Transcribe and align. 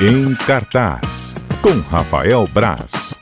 Em 0.00 0.34
cartaz, 0.46 1.34
com 1.62 1.80
Rafael 1.90 2.46
Braz. 2.46 3.18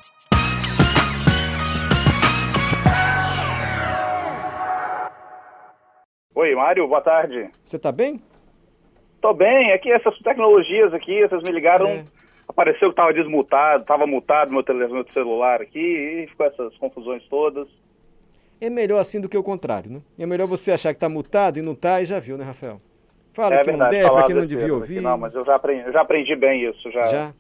Oi, 6.35 6.55
Mário, 6.55 6.87
boa 6.87 7.01
tarde. 7.01 7.51
Você 7.65 7.79
tá 7.79 7.91
bem? 7.91 8.21
Tô 9.21 9.33
bem, 9.33 9.73
aqui 9.73 9.91
essas 9.91 10.17
tecnologias 10.19 10.93
aqui, 10.93 11.27
vocês 11.27 11.43
me 11.43 11.51
ligaram, 11.53 11.87
É. 11.89 12.05
apareceu 12.47 12.91
que 12.91 12.97
tava 12.97 13.13
desmutado, 13.15 13.85
tava 13.85 14.07
mutado 14.07 14.53
meu, 14.53 14.63
tele, 14.63 14.87
meu 14.87 15.07
celular 15.13 15.61
aqui, 15.63 15.79
e 15.79 16.27
ficou 16.29 16.47
essas 16.47 16.77
confusões 16.77 17.23
todas. 17.29 17.67
É 18.61 18.69
melhor 18.71 18.99
assim 19.01 19.21
do 19.21 19.29
que 19.29 19.37
o 19.37 19.43
contrário, 19.43 19.91
né? 19.91 20.01
É 20.19 20.27
melhor 20.27 20.47
você 20.47 20.73
achar 20.73 20.93
que 20.95 21.01
tá 21.01 21.09
mutado 21.09 21.59
e 21.59 21.63
não 21.63 21.75
tá 21.75 22.01
e 22.01 22.05
já 22.05 22.19
viu, 22.19 22.37
né, 22.37 22.45
Rafael? 22.45 22.81
Fala 23.37 23.55
é 23.57 23.59
que 23.63 23.71
não 23.71 23.79
verdade, 23.79 23.91
deve, 23.91 24.03
pra 24.05 24.13
falar 24.15 24.27
quem 24.27 24.35
não 24.35 24.47
devia 24.47 24.75
ouvir. 24.75 25.01
Não, 25.03 25.19
mas 25.19 25.35
eu 25.35 25.45
já 25.45 25.55
aprendi, 25.57 25.87
eu 25.87 25.93
já 25.93 26.01
aprendi 26.01 26.35
bem 26.35 26.65
isso, 26.65 26.91
já, 26.91 27.05
já, 27.07 27.33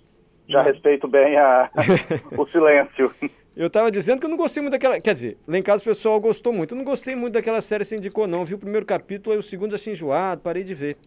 Já? 0.46 0.62
respeito 0.62 1.08
bem 1.08 1.36
a, 1.38 1.70
o 2.36 2.46
silêncio. 2.48 3.10
Eu 3.56 3.70
tava 3.70 3.90
dizendo 3.90 4.20
que 4.20 4.26
eu 4.26 4.30
não 4.30 4.36
gostei 4.36 4.62
muito 4.62 4.72
daquela. 4.72 5.00
Quer 5.00 5.14
dizer, 5.14 5.38
lá 5.48 5.56
em 5.56 5.62
casa 5.62 5.80
o 5.82 5.86
pessoal 5.86 6.20
gostou 6.20 6.52
muito. 6.52 6.74
Eu 6.74 6.76
não 6.78 6.84
gostei 6.84 7.16
muito 7.16 7.32
daquela 7.32 7.62
série 7.62 7.80
que 7.82 7.86
você 7.88 7.96
indicou, 7.96 8.26
não. 8.26 8.44
Vi 8.44 8.52
o 8.54 8.58
primeiro 8.58 8.84
capítulo, 8.84 9.32
aí 9.32 9.38
o 9.38 9.42
segundo 9.42 9.74
achei 9.74 9.94
enjoado, 9.94 10.42
parei 10.42 10.62
de 10.62 10.74
ver. 10.74 10.98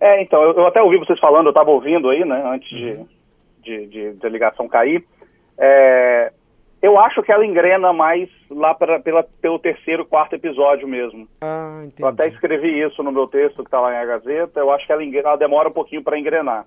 É, 0.00 0.20
então, 0.20 0.42
eu, 0.42 0.52
eu 0.54 0.66
até 0.66 0.82
ouvi 0.82 0.98
vocês 0.98 1.18
falando, 1.20 1.46
eu 1.46 1.50
estava 1.50 1.70
ouvindo 1.70 2.08
aí, 2.10 2.24
né, 2.24 2.42
antes 2.46 2.70
Uhum. 2.72 3.06
de, 3.62 3.86
de, 3.86 3.86
de, 3.86 4.12
de 4.14 4.26
a 4.26 4.28
ligação 4.30 4.66
cair. 4.68 5.04
É, 5.56 6.32
eu 6.80 6.98
acho 6.98 7.22
que 7.22 7.32
ela 7.32 7.44
engrena 7.44 7.92
mais 7.92 8.28
lá 8.50 8.74
pra, 8.74 9.00
pela, 9.00 9.22
pelo 9.40 9.58
terceiro, 9.58 10.06
quarto 10.06 10.34
episódio 10.34 10.86
mesmo. 10.86 11.28
Ah, 11.40 11.80
entendi. 11.84 12.02
Eu 12.02 12.08
até 12.08 12.28
escrevi 12.28 12.80
isso 12.80 13.02
no 13.02 13.10
meu 13.12 13.26
texto 13.26 13.56
que 13.56 13.62
está 13.68 13.80
lá 13.80 13.92
em 13.92 13.98
A 13.98 14.04
Gazeta. 14.06 14.60
Eu 14.60 14.70
acho 14.70 14.86
que 14.86 14.92
ela, 14.92 15.02
ela 15.04 15.36
demora 15.36 15.68
um 15.68 15.72
pouquinho 15.72 16.02
para 16.02 16.18
engrenar. 16.18 16.64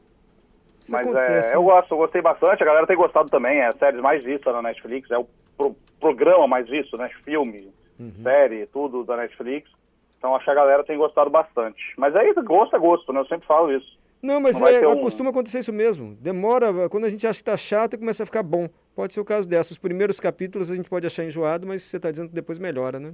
Isso 0.82 0.92
Mas 0.92 1.06
acontece, 1.08 1.52
é, 1.54 1.56
eu 1.56 1.62
né? 1.62 1.66
gosto, 1.68 1.92
eu 1.92 1.98
gostei 1.98 2.22
bastante. 2.22 2.62
A 2.64 2.66
galera 2.66 2.88
tem 2.88 2.98
gostado 2.98 3.30
também. 3.30 3.60
É 3.60 3.68
a 3.68 3.74
série 3.74 4.02
mais 4.02 4.24
vista 4.24 4.52
na 4.52 4.62
Netflix. 4.62 5.10
É 5.12 5.18
o 5.18 5.28
pro- 5.58 5.76
programa 6.00 6.48
mais 6.48 6.68
visto, 6.68 6.98
né? 6.98 7.10
Filme, 7.24 7.70
Uhum. 8.00 8.12
série, 8.24 8.66
tudo 8.68 9.04
da 9.04 9.16
Netflix. 9.16 9.70
Então 10.18 10.36
acho 10.36 10.46
que 10.46 10.52
a 10.52 10.56
galera 10.56 10.84
tem 10.84 10.98
gostado 10.98 11.30
bastante. 11.30 11.80
Mas 11.98 12.16
aí, 12.16 12.34
gosto 12.34 12.76
é 12.76 12.80
gosto, 12.80 13.14
né? 13.14 13.20
Eu 13.20 13.26
sempre 13.28 13.46
falo 13.48 13.72
isso. 13.72 14.00
Não, 14.22 14.40
mas 14.40 14.60
Não 14.60 14.68
é, 14.68 14.88
um- 14.88 15.02
costuma 15.02 15.30
acontecer 15.32 15.60
isso 15.60 15.74
mesmo. 15.74 16.16
Demora, 16.16 16.90
quando 16.90 17.06
a 17.06 17.10
gente 17.10 17.26
acha 17.26 17.40
que 17.40 17.46
tá 17.46 17.58
chato, 17.58 17.98
começa 17.98 18.22
a 18.24 18.26
ficar 18.26 18.44
bom. 18.44 18.68
Pode 18.96 19.14
ser 19.14 19.22
o 19.22 19.26
caso 19.26 19.48
dessa. 19.48 19.72
Os 19.72 19.78
primeiros 19.78 20.20
capítulos 20.20 20.72
a 20.72 20.76
gente 20.76 20.90
pode 20.90 21.08
achar 21.08 21.24
enjoado, 21.24 21.68
mas 21.68 21.84
você 21.84 22.00
tá 22.00 22.12
dizendo 22.12 22.30
que 22.30 22.36
depois 22.36 22.60
melhora, 22.60 23.00
né? 23.00 23.14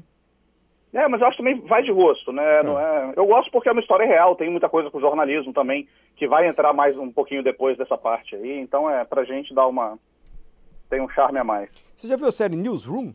É, 0.94 1.08
mas 1.08 1.22
eu 1.22 1.28
acho 1.28 1.38
que 1.38 1.44
também 1.44 1.60
vai 1.68 1.84
de 1.84 1.92
gosto, 1.92 2.32
né? 2.32 2.60
Tá. 2.60 2.68
Não 2.68 2.80
é... 2.80 3.14
Eu 3.16 3.26
gosto 3.28 3.52
porque 3.52 3.70
é 3.70 3.72
uma 3.72 3.82
história 3.82 4.06
real, 4.08 4.36
tem 4.36 4.50
muita 4.50 4.70
coisa 4.70 4.90
com 4.90 5.00
jornalismo 5.00 5.54
também, 5.54 5.88
que 6.16 6.28
vai 6.28 6.48
entrar 6.48 6.74
mais 6.74 6.98
um 6.98 7.12
pouquinho 7.12 7.44
depois 7.44 7.78
dessa 7.78 7.98
parte 7.98 8.36
aí. 8.36 8.60
Então 8.60 8.90
é 8.90 9.04
pra 9.06 9.24
gente 9.24 9.54
dar 9.54 9.68
uma. 9.68 10.00
Tem 10.90 11.02
um 11.02 11.10
charme 11.10 11.38
a 11.38 11.44
mais. 11.44 11.70
Você 11.96 12.08
já 12.08 12.16
viu 12.16 12.28
a 12.28 12.32
série 12.32 12.56
Newsroom? 12.56 13.14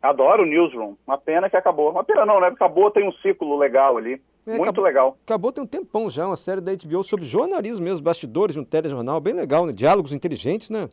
Adoro 0.00 0.42
o 0.42 0.46
Newsroom. 0.46 0.94
Uma 1.06 1.18
pena 1.18 1.50
que 1.50 1.56
acabou. 1.56 1.90
Uma 1.90 2.04
pena 2.04 2.24
não, 2.24 2.40
né? 2.40 2.48
Acabou, 2.48 2.90
tem 2.90 3.08
um 3.08 3.12
ciclo 3.14 3.58
legal 3.58 3.96
ali. 3.96 4.20
É, 4.46 4.50
Muito 4.50 4.62
acabou- 4.62 4.84
legal. 4.84 5.18
Acabou 5.24 5.50
tem 5.52 5.64
um 5.64 5.66
tempão 5.66 6.08
já, 6.08 6.26
uma 6.26 6.36
série 6.36 6.60
da 6.60 6.72
HBO 6.72 7.02
sobre 7.02 7.24
jornalismo 7.24 7.84
mesmo, 7.84 8.04
bastidores 8.04 8.54
de 8.54 8.60
um 8.60 8.64
telejornal, 8.64 9.20
bem 9.20 9.34
legal, 9.34 9.66
né? 9.66 9.72
Diálogos 9.72 10.12
inteligentes, 10.12 10.70
né? 10.70 10.88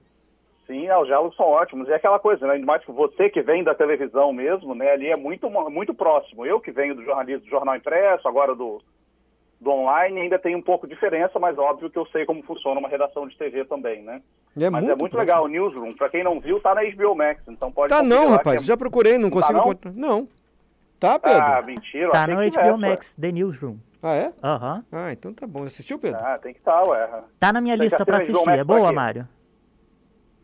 Sim, 0.67 0.88
é, 0.88 0.97
os 0.97 1.05
diálogos 1.05 1.35
são 1.35 1.45
ótimos. 1.45 1.88
E 1.88 1.91
é 1.91 1.95
aquela 1.95 2.17
coisa, 2.19 2.45
né? 2.47 2.53
Ainda 2.53 2.66
mais 2.66 2.83
que 2.83 2.91
você 2.91 3.30
que 3.30 3.41
vem 3.41 3.63
da 3.63 3.75
televisão 3.75 4.33
mesmo, 4.33 4.73
né? 4.73 4.91
Ali 4.91 5.07
é 5.11 5.16
muito, 5.16 5.49
muito 5.49 5.94
próximo. 5.94 6.45
Eu 6.45 6.59
que 6.59 6.72
venho 6.72 6.95
do 6.95 7.03
jornalismo, 7.03 7.44
do 7.44 7.49
jornal 7.49 7.75
impresso, 7.75 8.27
agora 8.27 8.55
do, 8.55 8.81
do 9.61 9.69
online, 9.69 10.22
ainda 10.22 10.39
tem 10.39 10.55
um 10.55 10.61
pouco 10.61 10.88
de 10.88 10.94
diferença, 10.95 11.38
mas 11.38 11.57
óbvio 11.57 11.89
que 11.89 11.99
eu 11.99 12.05
sei 12.07 12.25
como 12.25 12.41
funciona 12.44 12.80
uma 12.80 12.89
redação 12.89 13.27
de 13.27 13.38
TV 13.38 13.63
também, 13.66 14.02
né? 14.02 14.22
É 14.59 14.69
mas 14.69 14.81
muito 14.83 14.94
é 14.94 14.95
muito 14.95 15.11
próximo. 15.11 15.19
legal 15.19 15.44
o 15.44 15.47
Newsroom. 15.47 15.94
Pra 15.94 16.09
quem 16.09 16.23
não 16.23 16.39
viu, 16.39 16.59
tá 16.59 16.73
na 16.73 16.81
HBO 16.83 17.13
Max, 17.16 17.41
então 17.47 17.72
pode 17.72 17.89
Tá 17.94 18.02
não, 18.02 18.29
rapaz. 18.29 18.61
é- 18.61 18.66
Já 18.66 18.75
procurei, 18.75 19.18
não 19.19 19.29
Tá 19.29 19.34
consigo 19.35 19.53
não? 19.59 19.66
encontrar. 19.66 19.94
Não. 19.94 20.28
Tá, 21.00 21.19
Pedro? 21.19 21.41
Ah, 21.41 21.62
mentira. 21.62 22.09
Tá 22.09 22.25
no 22.25 22.35
HBO. 22.41 22.78
Max, 22.78 23.13
The 23.16 23.31
Newsroom. 23.31 23.78
Ah, 24.01 24.16
é? 24.16 24.34
Aham. 24.44 24.84
Ah, 24.91 25.12
então 25.12 25.34
tá 25.34 25.45
bom. 25.45 25.63
Assistiu, 25.63 26.00
Pedro? 26.00 26.19
Ah, 26.23 26.39
tem 26.39 26.53
que 26.53 26.59
estar, 26.59 26.81
ué. 26.88 27.07
Tá 27.39 27.51
na 27.51 27.59
minha 27.59 27.75
Tem 27.75 27.84
lista 27.85 28.06
pra 28.06 28.18
assistir 28.18 28.50
É 28.50 28.63
boa? 28.63 28.91
Mário? 28.91 29.28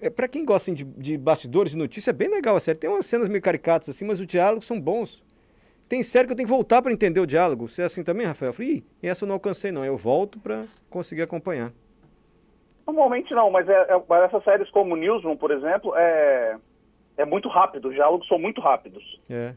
É, 0.02 0.10
pra 0.10 0.28
quem 0.28 0.44
gosta 0.44 0.72
de, 0.74 0.84
de 0.84 1.18
bastidores 1.18 1.72
de 1.74 1.78
notícia, 1.78 2.10
é 2.10 2.14
bem 2.14 2.28
legal 2.28 2.56
a 2.56 2.60
série. 2.60 2.78
Tem 2.80 2.90
umas 2.90 3.06
cenas 3.06 3.30
meio 3.30 3.42
caricatas 3.42 3.90
assim, 3.90 4.04
mas 4.04 4.20
os 4.20 4.26
diálogos 4.26 4.66
são 4.66 4.82
bons. 4.82 5.24
Tem 5.88 6.02
série 6.02 6.26
que 6.26 6.32
eu 6.34 6.36
tenho 6.38 6.48
que 6.48 6.54
voltar 6.54 6.82
pra 6.82 6.92
entender 6.92 7.20
o 7.20 7.28
diálogo. 7.28 7.68
Você 7.68 7.82
é 7.84 7.86
assim 7.86 8.04
também, 8.04 8.26
Rafael? 8.26 8.50
Eu 8.50 8.54
falei, 8.54 8.72
Ih, 8.72 8.84
essa 9.08 9.24
eu 9.24 9.28
não 9.28 9.36
alcancei 9.36 9.72
não. 9.72 9.86
Eu 9.86 9.98
volto 9.98 10.40
pra 10.40 10.64
conseguir 10.90 11.22
acompanhar. 11.22 11.72
Normalmente 12.88 13.34
não, 13.34 13.52
mas, 13.52 13.70
é, 13.70 13.74
é- 13.74 14.24
essas 14.26 14.44
séries 14.44 14.70
como 14.72 14.96
Newsroom, 14.96 15.38
por 15.38 15.52
exemplo, 15.52 15.94
é, 15.96 16.58
é 17.18 17.26
muito 17.26 17.48
rápido. 17.48 17.90
Os 17.90 17.94
diálogos 17.94 18.28
são 18.28 18.40
muito 18.40 18.60
rápidos. 18.60 19.04
É. 19.30 19.54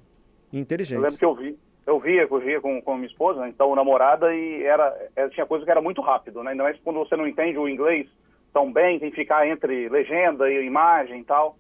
Eu 0.53 0.61
Inteligente. 0.61 1.01
lembro 1.01 1.19
que 1.19 1.25
eu 1.25 1.35
vi, 1.35 1.59
eu 1.87 1.99
via, 1.99 2.23
eu 2.31 2.39
via 2.41 2.61
com, 2.61 2.81
com 2.83 2.95
minha 2.95 3.07
esposa, 3.09 3.49
então 3.49 3.75
namorada, 3.75 4.33
e 4.35 4.63
era, 4.63 4.95
é, 5.17 5.29
tinha 5.31 5.47
coisa 5.47 5.65
que 5.65 5.71
era 5.71 5.81
muito 5.81 6.01
rápido, 6.01 6.43
né? 6.45 6.51
Ainda 6.53 6.63
mais 6.65 6.79
quando 6.85 6.99
você 7.01 7.17
não 7.17 7.27
entende 7.27 7.59
o 7.59 7.69
inglês 7.69 8.09
tão 8.55 8.73
bem, 8.73 9.01
tem 9.01 9.11
que 9.11 9.17
ficar 9.17 9.47
entre 9.47 9.89
legenda 9.89 10.49
e 10.49 10.65
imagem 10.65 11.21
e 11.21 11.25
tal. 11.25 11.59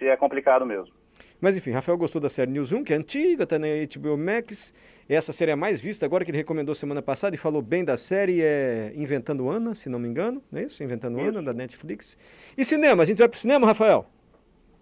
É 0.00 0.16
complicado 0.16 0.64
mesmo. 0.64 0.92
Mas 1.40 1.56
enfim, 1.56 1.70
Rafael 1.70 1.96
gostou 1.96 2.20
da 2.20 2.28
série 2.28 2.50
Newsroom, 2.50 2.84
que 2.84 2.92
é 2.92 2.96
antiga, 2.96 3.46
tá 3.46 3.58
na 3.58 3.66
HBO 3.66 4.16
Max. 4.16 4.74
Essa 5.08 5.32
série 5.32 5.50
é 5.50 5.54
a 5.54 5.56
mais 5.56 5.80
vista 5.80 6.04
agora, 6.04 6.24
que 6.24 6.30
ele 6.30 6.38
recomendou 6.38 6.74
semana 6.74 7.00
passada 7.00 7.34
e 7.34 7.38
falou 7.38 7.62
bem 7.62 7.84
da 7.84 7.96
série, 7.96 8.42
é 8.42 8.92
Inventando 8.94 9.48
Ana, 9.48 9.74
se 9.74 9.88
não 9.88 9.98
me 9.98 10.06
engano, 10.06 10.42
não 10.52 10.60
é 10.60 10.64
isso? 10.64 10.84
Inventando 10.84 11.18
Isso. 11.18 11.28
Ana, 11.28 11.42
da 11.42 11.52
Netflix. 11.54 12.16
E 12.56 12.64
cinema, 12.64 13.02
a 13.02 13.06
gente 13.06 13.18
vai 13.18 13.28
pro 13.28 13.38
cinema, 13.38 13.66
Rafael? 13.66 14.04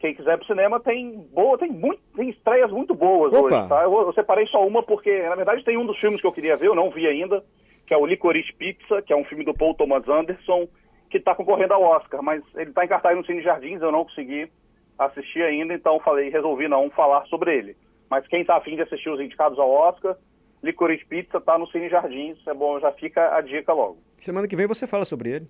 Quem 0.01 0.15
quiser 0.15 0.35
ir 0.35 0.39
pro 0.39 0.47
cinema 0.47 0.81
tem 0.81 1.25
boa, 1.33 1.57
tem 1.57 1.71
muito, 1.71 2.01
tem 2.17 2.29
estreias 2.29 2.71
muito 2.71 2.95
boas 2.95 3.33
Opa. 3.33 3.41
hoje, 3.41 3.69
tá? 3.69 3.83
Eu, 3.85 3.93
eu 3.93 4.13
separei 4.13 4.47
só 4.49 4.67
uma 4.67 4.83
porque, 4.83 5.23
na 5.23 5.37
verdade, 5.37 5.65
tem 5.65 5.79
um 5.79 5.87
dos 5.87 5.99
filmes 5.99 6.21
que 6.21 6.27
eu 6.27 6.33
queria 6.33 6.57
ver, 6.57 6.67
eu 6.67 6.75
não 6.75 6.91
vi 6.91 7.07
ainda, 7.07 7.43
que 7.87 7.95
é 7.95 7.97
o 7.97 8.05
Licorice 8.05 8.53
Pizza, 8.55 9.01
que 9.03 9.13
é 9.13 9.17
um 9.17 9.25
filme 9.25 9.45
do 9.45 9.55
Paul 9.55 9.75
Thomas 9.75 10.07
Anderson, 10.09 10.69
que 11.11 11.19
está 11.19 11.35
concorrendo 11.35 11.75
ao 11.75 11.83
Oscar, 11.83 12.23
mas 12.23 12.43
ele 12.55 12.71
está 12.71 12.85
em 12.85 12.89
cartaz 12.89 13.17
no 13.17 13.25
Cine 13.25 13.43
Jardins, 13.43 13.81
eu 13.81 13.93
não 13.93 14.05
consegui 14.05 14.51
assistir 14.99 15.43
ainda, 15.43 15.75
então 15.75 16.01
falei, 16.01 16.31
resolvi 16.31 16.69
não 16.69 16.91
falar 16.91 17.25
sobre 17.27 17.55
ele. 17.57 17.77
Mas 18.11 18.27
quem 18.29 18.41
está 18.41 18.57
afim 18.57 18.77
de 18.77 18.83
assistir 18.83 19.11
os 19.11 19.21
indicados 19.21 19.59
ao 19.59 19.71
Oscar, 19.71 20.17
Licorice 20.63 21.05
Pizza 21.05 21.39
está 21.39 21.59
no 21.59 21.67
Cine 21.69 21.89
Jardins, 21.89 22.39
é 22.47 22.55
bom, 22.55 22.79
já 22.81 22.91
fica 22.93 23.37
a 23.37 23.41
dica 23.41 23.73
logo. 23.73 23.99
Semana 24.19 24.49
que 24.49 24.57
vem 24.57 24.67
você 24.67 24.87
fala 24.87 25.05
sobre 25.05 25.31
ele. 25.31 25.49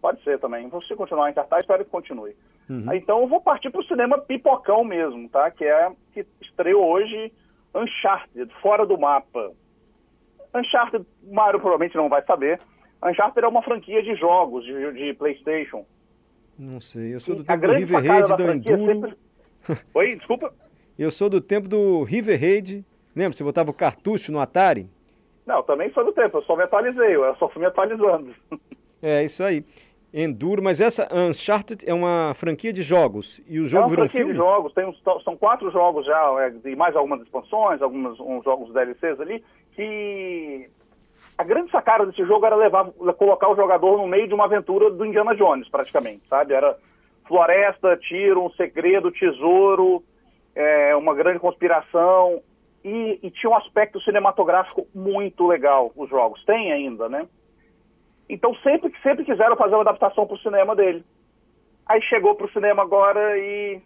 Pode 0.00 0.22
ser 0.24 0.38
também. 0.38 0.68
Vou 0.68 0.82
se 0.82 0.94
continuar 0.96 1.30
em 1.30 1.34
cartaz, 1.34 1.62
espero 1.62 1.84
que 1.84 1.90
continue. 1.90 2.34
Uhum. 2.68 2.86
Ah, 2.88 2.96
Então 2.96 3.20
eu 3.20 3.28
vou 3.28 3.40
partir 3.40 3.70
para 3.70 3.80
o 3.80 3.84
cinema 3.84 4.18
pipocão 4.18 4.82
mesmo, 4.82 5.28
tá? 5.28 5.50
Que 5.50 5.64
é 5.64 5.90
que 6.12 6.26
estreou 6.40 6.84
hoje 6.86 7.32
Uncharted, 7.74 8.50
Fora 8.60 8.86
do 8.86 8.98
Mapa. 8.98 9.52
Uncharted, 10.54 11.06
Mário 11.30 11.60
provavelmente 11.60 11.96
não 11.96 12.08
vai 12.08 12.22
saber. 12.24 12.58
Uncharted 13.02 13.44
é 13.44 13.48
uma 13.48 13.62
franquia 13.62 14.02
de 14.02 14.14
jogos 14.14 14.64
de, 14.64 14.92
de 14.92 15.14
PlayStation. 15.14 15.84
Não 16.58 16.80
sei, 16.80 17.14
eu 17.14 17.20
sou 17.20 17.36
do 17.36 17.42
a 17.42 17.44
tempo 17.46 17.66
do 17.66 17.72
River 17.72 18.04
Raid, 18.04 18.36
do 18.36 18.50
Enduro. 18.50 18.84
sempre... 18.86 19.16
Oi, 19.94 20.16
desculpa. 20.16 20.52
Eu 20.98 21.10
sou 21.10 21.30
do 21.30 21.40
tempo 21.40 21.66
do 21.68 22.02
River 22.02 22.38
Raid. 22.38 22.84
Lembra, 23.16 23.32
você 23.32 23.42
botava 23.42 23.70
o 23.70 23.74
cartucho 23.74 24.30
no 24.30 24.38
Atari? 24.40 24.88
Não, 25.46 25.62
também 25.62 25.90
sou 25.92 26.04
do 26.04 26.12
tempo, 26.12 26.38
eu 26.38 26.42
só 26.42 26.54
me 26.54 26.62
atualizei, 26.62 27.16
eu 27.16 27.34
só 27.36 27.48
fui 27.48 27.60
me 27.60 27.66
atualizando. 27.66 28.34
É, 29.02 29.24
isso 29.24 29.42
aí. 29.42 29.64
Enduro, 30.12 30.62
mas 30.62 30.78
essa 30.78 31.08
Uncharted 31.10 31.88
é 31.88 31.94
uma 31.94 32.34
franquia 32.34 32.70
de 32.70 32.82
jogos. 32.82 33.40
E 33.48 33.58
o 33.58 33.64
É 33.64 33.68
jogo 33.68 33.84
uma 33.84 33.88
virou 33.88 34.04
um 34.04 34.08
franquia 34.10 34.18
filme? 34.26 34.32
de 34.32 34.36
jogos, 34.38 34.74
tem 34.74 34.84
uns, 34.86 35.02
são 35.24 35.38
quatro 35.38 35.70
jogos 35.70 36.04
já, 36.04 36.20
é, 36.42 36.68
e 36.68 36.76
mais 36.76 36.94
algumas 36.94 37.22
expansões, 37.22 37.80
alguns 37.80 38.20
uns 38.20 38.44
jogos 38.44 38.70
DLCs 38.74 39.18
ali, 39.18 39.42
que 39.72 40.68
a 41.40 41.42
grande 41.42 41.70
sacada 41.70 42.04
desse 42.04 42.22
jogo 42.26 42.44
era 42.44 42.54
levar, 42.54 42.84
colocar 43.16 43.48
o 43.48 43.56
jogador 43.56 43.96
no 43.96 44.06
meio 44.06 44.28
de 44.28 44.34
uma 44.34 44.44
aventura 44.44 44.90
do 44.90 45.06
Indiana 45.06 45.34
Jones, 45.34 45.70
praticamente, 45.70 46.20
sabe? 46.28 46.52
Era 46.52 46.76
floresta, 47.26 47.96
tiro, 47.96 48.44
um 48.44 48.50
segredo, 48.50 49.10
tesouro, 49.10 50.04
é, 50.54 50.94
uma 50.94 51.14
grande 51.14 51.38
conspiração, 51.38 52.42
e, 52.84 53.18
e 53.22 53.30
tinha 53.30 53.48
um 53.48 53.56
aspecto 53.56 53.98
cinematográfico 54.02 54.86
muito 54.94 55.46
legal, 55.46 55.90
os 55.96 56.10
jogos. 56.10 56.44
Tem 56.44 56.72
ainda, 56.74 57.08
né? 57.08 57.26
Então 58.28 58.54
sempre, 58.56 58.92
sempre 59.02 59.24
quiseram 59.24 59.56
fazer 59.56 59.76
uma 59.76 59.80
adaptação 59.80 60.26
para 60.26 60.36
o 60.36 60.40
cinema 60.40 60.76
dele. 60.76 61.02
Aí 61.86 62.02
chegou 62.02 62.34
para 62.34 62.48
o 62.48 62.52
cinema 62.52 62.82
agora 62.82 63.38
e 63.38 63.80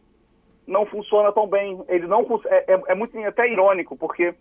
não 0.67 0.87
funciona 0.87 1.31
tão 1.31 1.46
bem. 1.46 1.81
Ele 1.87 2.08
não 2.08 2.26
é, 2.46 2.75
é, 2.75 2.82
é 2.88 2.94
muito 2.96 3.17
até 3.20 3.49
irônico 3.49 3.96
porque 3.96 4.34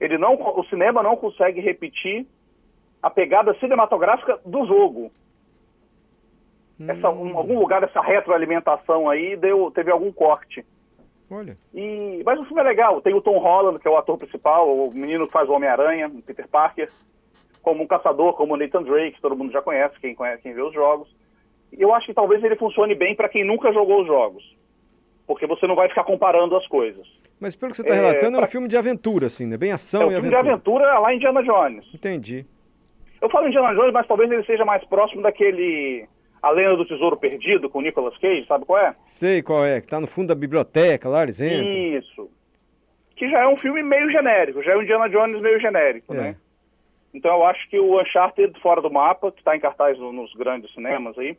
ele 0.00 0.18
não, 0.18 0.34
o 0.34 0.64
cinema 0.64 1.04
não 1.04 1.16
consegue 1.16 1.60
repetir 1.60 2.26
a 3.02 3.10
pegada 3.10 3.54
cinematográfica 3.60 4.38
do 4.44 4.66
jogo. 4.66 5.10
Essa, 6.86 7.10
um, 7.10 7.36
algum 7.36 7.58
lugar 7.58 7.80
dessa 7.80 8.00
retroalimentação 8.00 9.08
aí 9.10 9.36
deu, 9.36 9.70
teve 9.72 9.90
algum 9.90 10.12
corte. 10.12 10.64
Olha. 11.30 11.56
E, 11.74 12.22
mas 12.24 12.38
o 12.38 12.44
filme 12.44 12.60
é 12.60 12.64
legal. 12.64 13.00
Tem 13.02 13.12
o 13.14 13.20
Tom 13.20 13.38
Holland, 13.38 13.78
que 13.80 13.88
é 13.88 13.90
o 13.90 13.96
ator 13.96 14.16
principal, 14.16 14.68
o 14.68 14.92
menino 14.94 15.26
que 15.26 15.32
faz 15.32 15.48
o 15.48 15.52
Homem-Aranha, 15.52 16.06
o 16.08 16.22
Peter 16.22 16.46
Parker. 16.48 16.88
como 17.62 17.82
um 17.82 17.86
caçador, 17.86 18.32
como 18.34 18.54
o 18.54 18.56
Nathan 18.56 18.82
Drake, 18.84 19.16
que 19.16 19.20
todo 19.20 19.36
mundo 19.36 19.52
já 19.52 19.60
conhece, 19.60 19.98
quem, 20.00 20.14
conhece, 20.14 20.42
quem 20.42 20.54
vê 20.54 20.62
os 20.62 20.72
jogos. 20.72 21.08
Eu 21.72 21.92
acho 21.92 22.06
que 22.06 22.14
talvez 22.14 22.42
ele 22.42 22.56
funcione 22.56 22.94
bem 22.94 23.14
para 23.14 23.28
quem 23.28 23.44
nunca 23.44 23.72
jogou 23.72 24.00
os 24.00 24.06
jogos, 24.06 24.56
porque 25.26 25.46
você 25.46 25.66
não 25.66 25.74
vai 25.74 25.88
ficar 25.88 26.04
comparando 26.04 26.56
as 26.56 26.66
coisas. 26.68 27.06
Mas 27.38 27.54
pelo 27.54 27.70
que 27.72 27.76
você 27.76 27.82
está 27.82 27.94
É, 27.94 28.00
relatando, 28.00 28.36
é 28.36 28.38
um 28.38 28.42
pra- 28.42 28.46
filme 28.46 28.68
de 28.68 28.76
aventura, 28.76 29.26
assim, 29.26 29.44
né? 29.44 29.56
Bem 29.58 29.70
ação 29.72 30.02
É 30.02 30.06
um 30.06 30.10
e 30.12 30.14
filme 30.14 30.28
de 30.30 30.34
aventura. 30.36 30.54
aventura 30.86 30.98
lá 31.00 31.12
em 31.12 31.16
Indiana 31.16 31.42
Jones. 31.42 31.86
Entendi. 31.92 32.46
Eu 33.20 33.28
falo 33.30 33.46
Indiana 33.48 33.74
Jones, 33.74 33.92
mas 33.92 34.06
talvez 34.06 34.30
ele 34.30 34.44
seja 34.44 34.64
mais 34.64 34.84
próximo 34.84 35.22
daquele 35.22 36.06
A 36.42 36.50
Lenda 36.50 36.76
do 36.76 36.86
Tesouro 36.86 37.16
Perdido 37.16 37.68
com 37.68 37.78
o 37.78 37.82
Nicolas 37.82 38.16
Cage, 38.18 38.46
sabe 38.46 38.64
qual 38.64 38.78
é? 38.80 38.94
Sei 39.06 39.42
qual 39.42 39.64
é, 39.64 39.80
que 39.80 39.86
tá 39.88 39.98
no 40.00 40.06
fundo 40.06 40.28
da 40.28 40.34
biblioteca 40.34 41.08
lá, 41.08 41.22
eles 41.24 41.40
entram. 41.40 41.62
Isso. 41.66 42.30
Que 43.16 43.28
já 43.28 43.40
é 43.40 43.46
um 43.48 43.58
filme 43.58 43.82
meio 43.82 44.08
genérico, 44.10 44.62
já 44.62 44.72
é 44.72 44.76
um 44.76 44.82
Indiana 44.82 45.08
Jones 45.08 45.40
meio 45.40 45.60
genérico, 45.60 46.14
É. 46.14 46.16
né? 46.16 46.36
Então 47.12 47.32
eu 47.36 47.44
acho 47.46 47.68
que 47.68 47.78
o 47.80 48.00
Uncharted 48.00 48.60
Fora 48.60 48.80
do 48.80 48.90
Mapa, 48.90 49.32
que 49.32 49.38
está 49.40 49.56
em 49.56 49.60
cartaz 49.60 49.98
no- 49.98 50.12
nos 50.12 50.32
grandes 50.34 50.72
cinemas 50.72 51.18
aí, 51.18 51.36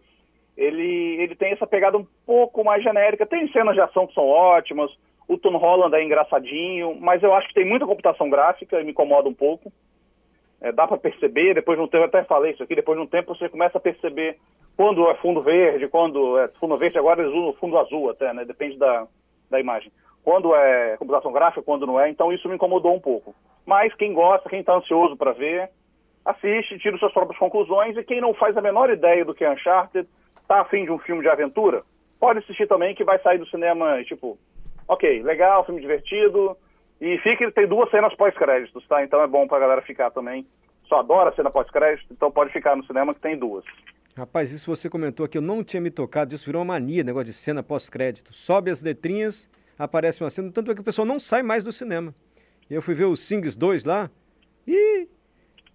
ele, 0.57 1.15
ele 1.21 1.35
tem 1.35 1.53
essa 1.53 1.65
pegada 1.65 1.97
um 1.97 2.05
pouco 2.25 2.63
mais 2.65 2.83
genérica. 2.83 3.25
Tem 3.25 3.47
cenas 3.53 3.75
de 3.75 3.81
ação 3.81 4.05
que 4.05 4.13
são 4.13 4.25
ótimas, 4.27 4.91
o 5.27 5.37
Tom 5.37 5.55
Holland 5.55 5.95
é 5.95 6.03
engraçadinho, 6.03 6.97
mas 6.99 7.23
eu 7.23 7.33
acho 7.33 7.47
que 7.47 7.53
tem 7.53 7.63
muita 7.65 7.85
computação 7.85 8.29
gráfica 8.29 8.81
e 8.81 8.83
me 8.83 8.91
incomoda 8.91 9.29
um 9.29 9.33
pouco. 9.33 9.71
É, 10.61 10.71
dá 10.71 10.85
para 10.85 10.97
perceber, 10.97 11.53
depois 11.53 11.77
de 11.77 11.83
um 11.83 11.88
tempo, 11.88 12.03
eu 12.03 12.07
até 12.07 12.23
falei 12.23 12.51
isso 12.51 12.63
aqui, 12.63 12.75
depois 12.75 12.97
de 12.97 13.03
um 13.03 13.07
tempo 13.07 13.33
você 13.33 13.47
começa 13.47 13.77
a 13.77 13.81
perceber 13.81 14.38
quando 14.75 15.09
é 15.09 15.15
fundo 15.15 15.41
verde, 15.41 15.88
quando 15.88 16.38
é 16.38 16.47
fundo 16.59 16.77
verde, 16.77 16.97
agora 16.97 17.21
eles 17.21 17.33
usam 17.33 17.53
fundo 17.53 17.77
azul 17.77 18.09
até, 18.09 18.33
né? 18.33 18.44
Depende 18.44 18.77
da, 18.77 19.07
da 19.50 19.59
imagem. 19.59 19.91
Quando 20.23 20.53
é 20.53 20.97
computação 20.97 21.31
gráfica, 21.31 21.61
quando 21.61 21.88
não 21.88 22.00
é, 22.00 22.09
então 22.09 22.31
isso 22.31 22.47
me 22.50 22.56
incomodou 22.56 22.94
um 22.94 23.00
pouco. 23.00 23.33
Mas 23.65 23.94
quem 23.95 24.13
gosta, 24.13 24.50
quem 24.50 24.59
está 24.59 24.75
ansioso 24.75 25.15
para 25.15 25.31
ver, 25.31 25.69
assiste, 26.25 26.77
tira 26.79 26.97
suas 26.97 27.13
próprias 27.13 27.39
conclusões, 27.39 27.95
e 27.95 28.03
quem 28.03 28.19
não 28.19 28.33
faz 28.33 28.56
a 28.57 28.61
menor 28.61 28.89
ideia 28.89 29.23
do 29.23 29.33
que 29.33 29.45
é 29.45 29.51
Uncharted, 29.51 30.07
tá 30.47 30.61
afim 30.61 30.83
de 30.83 30.91
um 30.91 31.00
filme 31.00 31.21
de 31.21 31.29
aventura, 31.29 31.83
pode 32.19 32.39
assistir 32.39 32.67
também, 32.67 32.94
que 32.94 33.03
vai 33.03 33.17
sair 33.19 33.38
do 33.38 33.47
cinema, 33.47 34.03
tipo, 34.03 34.38
ok, 34.88 35.23
legal, 35.23 35.65
filme 35.65 35.79
divertido, 35.79 36.57
e 36.99 37.17
fica, 37.19 37.51
tem 37.51 37.67
duas 37.67 37.89
cenas 37.89 38.13
pós-créditos, 38.15 38.85
tá? 38.87 39.03
Então 39.03 39.21
é 39.21 39.27
bom 39.27 39.47
pra 39.47 39.59
galera 39.59 39.81
ficar 39.81 40.11
também. 40.11 40.45
Só 40.87 40.99
adora 40.99 41.33
cena 41.35 41.51
pós-crédito, 41.51 42.11
então 42.11 42.31
pode 42.31 42.51
ficar 42.51 42.75
no 42.75 42.83
cinema 42.85 43.13
que 43.13 43.21
tem 43.21 43.37
duas. 43.37 43.63
Rapaz, 44.17 44.51
isso 44.51 44.75
você 44.75 44.89
comentou 44.89 45.25
aqui, 45.25 45.37
eu 45.37 45.41
não 45.41 45.63
tinha 45.63 45.79
me 45.79 45.91
tocado, 45.91 46.33
isso 46.33 46.45
virou 46.45 46.61
uma 46.61 46.73
mania, 46.73 47.03
negócio 47.03 47.27
de 47.27 47.33
cena 47.33 47.63
pós-crédito. 47.63 48.33
Sobe 48.33 48.69
as 48.69 48.83
letrinhas, 48.83 49.49
aparece 49.77 50.23
uma 50.23 50.29
cena, 50.29 50.51
tanto 50.51 50.71
é 50.71 50.75
que 50.75 50.81
o 50.81 50.83
pessoal 50.83 51.05
não 51.05 51.19
sai 51.19 51.43
mais 51.43 51.63
do 51.63 51.71
cinema. 51.71 52.13
Eu 52.69 52.81
fui 52.81 52.93
ver 52.93 53.05
o 53.05 53.15
Sings 53.15 53.55
2 53.55 53.85
lá, 53.85 54.09
e 54.67 55.07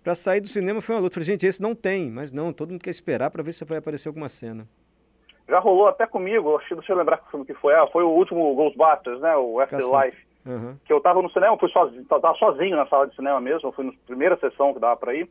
pra 0.02 0.14
sair 0.14 0.40
do 0.40 0.48
cinema 0.48 0.82
foi 0.82 0.94
uma 0.94 1.00
luta. 1.00 1.14
Falei, 1.14 1.26
gente, 1.26 1.46
esse 1.46 1.62
não 1.62 1.74
tem, 1.74 2.10
mas 2.10 2.30
não, 2.32 2.52
todo 2.52 2.70
mundo 2.70 2.82
quer 2.82 2.90
esperar 2.90 3.30
pra 3.30 3.42
ver 3.42 3.52
se 3.52 3.64
vai 3.64 3.78
aparecer 3.78 4.08
alguma 4.08 4.28
cena. 4.28 4.68
Já 5.48 5.58
rolou 5.58 5.88
até 5.88 6.06
comigo, 6.06 6.60
deixa 6.70 6.92
eu 6.92 6.96
lembrar 6.96 7.18
que 7.18 7.30
filme 7.30 7.46
que 7.46 7.54
foi. 7.54 7.74
Ah, 7.74 7.86
foi 7.86 8.02
o 8.02 8.10
último 8.10 8.54
Ghostbusters, 8.54 9.20
né? 9.20 9.36
O 9.36 9.60
Afterlife. 9.60 10.16
Aham. 10.46 10.78
Que 10.84 10.92
eu 10.92 11.00
tava 11.00 11.22
no 11.22 11.30
cinema, 11.30 11.56
fui 11.58 11.70
sozinho, 11.70 12.04
tava 12.04 12.34
sozinho 12.34 12.76
na 12.76 12.86
sala 12.86 13.06
de 13.06 13.16
cinema 13.16 13.40
mesmo, 13.40 13.68
eu 13.68 13.72
fui 13.72 13.84
na 13.84 13.92
primeira 14.06 14.36
sessão 14.38 14.74
que 14.74 14.80
dava 14.80 14.96
pra 14.96 15.14
ir. 15.14 15.28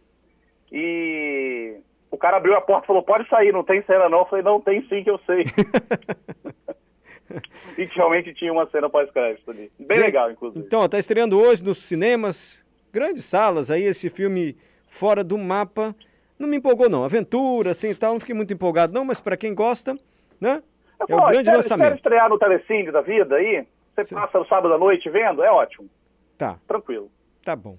E 0.72 1.76
o 2.10 2.18
cara 2.18 2.38
abriu 2.38 2.56
a 2.56 2.62
porta 2.62 2.86
e 2.86 2.88
falou, 2.88 3.04
pode 3.04 3.28
sair, 3.30 3.52
não 3.52 3.64
tem 3.64 3.84
cena 3.84 4.10
não. 4.10 4.20
Eu 4.20 4.26
falei, 4.26 4.44
não, 4.44 4.60
tem 4.60 4.82
sim 4.88 5.04
que 5.04 5.10
eu 5.10 5.20
sei. 5.26 5.44
e 7.78 7.88
que 7.88 7.96
realmente 7.96 8.34
tinha 8.34 8.52
uma 8.52 8.68
cena 8.70 8.90
pós-crédito 8.90 9.50
ali. 9.50 9.72
Bem 9.80 9.98
Gente, 9.98 10.06
legal, 10.08 10.32
inclusive. 10.32 10.66
Então, 10.66 10.88
tá 10.90 10.98
estreando 10.98 11.40
hoje 11.40 11.64
nos 11.64 11.78
cinemas, 11.84 12.64
grandes 12.92 13.26
salas 13.26 13.72
aí, 13.72 13.84
esse 13.84 14.10
filme 14.10 14.58
Fora 14.88 15.24
do 15.24 15.38
Mapa. 15.38 15.96
Não 16.38 16.48
me 16.48 16.58
empolgou, 16.58 16.90
não. 16.90 17.04
Aventura, 17.04 17.72
assim 17.72 17.90
e 17.90 17.96
tal, 17.96 18.14
não 18.14 18.20
fiquei 18.20 18.36
muito 18.36 18.54
empolgado, 18.54 18.94
não, 18.94 19.06
mas 19.06 19.20
pra 19.20 19.38
quem 19.38 19.54
gosta, 19.54 19.96
né? 20.40 20.62
Eu 21.00 21.06
É 21.08 21.08
falo, 21.08 21.22
o 21.22 21.26
grande 21.28 21.40
espera, 21.42 21.58
lançamento. 21.58 21.96
espera 21.96 21.98
estrear 22.18 22.30
no 22.30 22.38
Telecine 22.40 22.92
da 22.92 23.02
vida 23.02 23.36
aí, 23.36 23.66
você 23.96 24.06
Sim. 24.06 24.16
passa 24.16 24.40
no 24.40 24.46
sábado 24.48 24.74
à 24.74 24.78
noite 24.78 25.10
vendo, 25.10 25.44
é 25.44 25.52
ótimo, 25.52 25.90
Tá, 26.38 26.58
tranquilo. 26.68 27.10
tá 27.44 27.56
bom. 27.56 27.78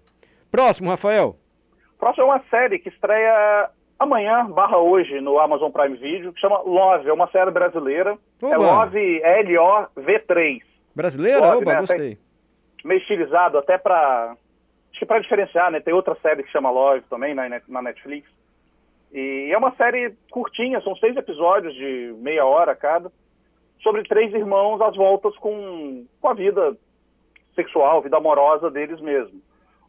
Próximo, 0.50 0.90
Rafael. 0.90 1.36
Próximo 1.98 2.24
é 2.24 2.26
uma 2.26 2.44
série 2.50 2.78
que 2.78 2.88
estreia 2.88 3.70
amanhã, 3.98 4.46
barra 4.50 4.78
hoje, 4.78 5.20
no 5.20 5.38
Amazon 5.38 5.70
Prime 5.70 5.96
Video, 5.96 6.32
que 6.32 6.40
chama 6.40 6.58
Love, 6.60 7.08
é 7.08 7.12
uma 7.12 7.28
série 7.30 7.50
brasileira. 7.50 8.16
É 8.42 8.46
Oba! 8.46 8.56
Love 8.84 9.22
L-O-V-3. 9.22 10.60
Brasileira? 10.94 11.40
Love, 11.40 11.56
Oba, 11.62 11.72
né? 11.72 11.80
gostei. 11.80 12.18
Meio 12.84 13.00
estilizado 13.00 13.58
até 13.58 13.78
pra... 13.78 14.36
Acho 14.90 15.00
que 15.00 15.06
pra 15.06 15.18
diferenciar, 15.18 15.70
né? 15.72 15.80
Tem 15.80 15.92
outra 15.94 16.14
série 16.22 16.42
que 16.44 16.50
chama 16.52 16.70
Love 16.70 17.00
também 17.10 17.34
na, 17.34 17.48
na 17.66 17.82
Netflix. 17.82 18.28
E 19.12 19.50
é 19.52 19.58
uma 19.58 19.74
série 19.76 20.14
curtinha, 20.30 20.80
são 20.82 20.94
seis 20.96 21.16
episódios 21.16 21.74
de 21.74 22.14
meia 22.18 22.44
hora 22.44 22.74
cada, 22.76 23.10
sobre 23.80 24.02
três 24.04 24.32
irmãos 24.32 24.80
às 24.80 24.96
voltas 24.96 25.36
com, 25.36 26.06
com 26.20 26.28
a 26.28 26.34
vida 26.34 26.76
sexual, 27.54 28.02
vida 28.02 28.16
amorosa 28.16 28.70
deles 28.70 29.00
mesmo. 29.00 29.40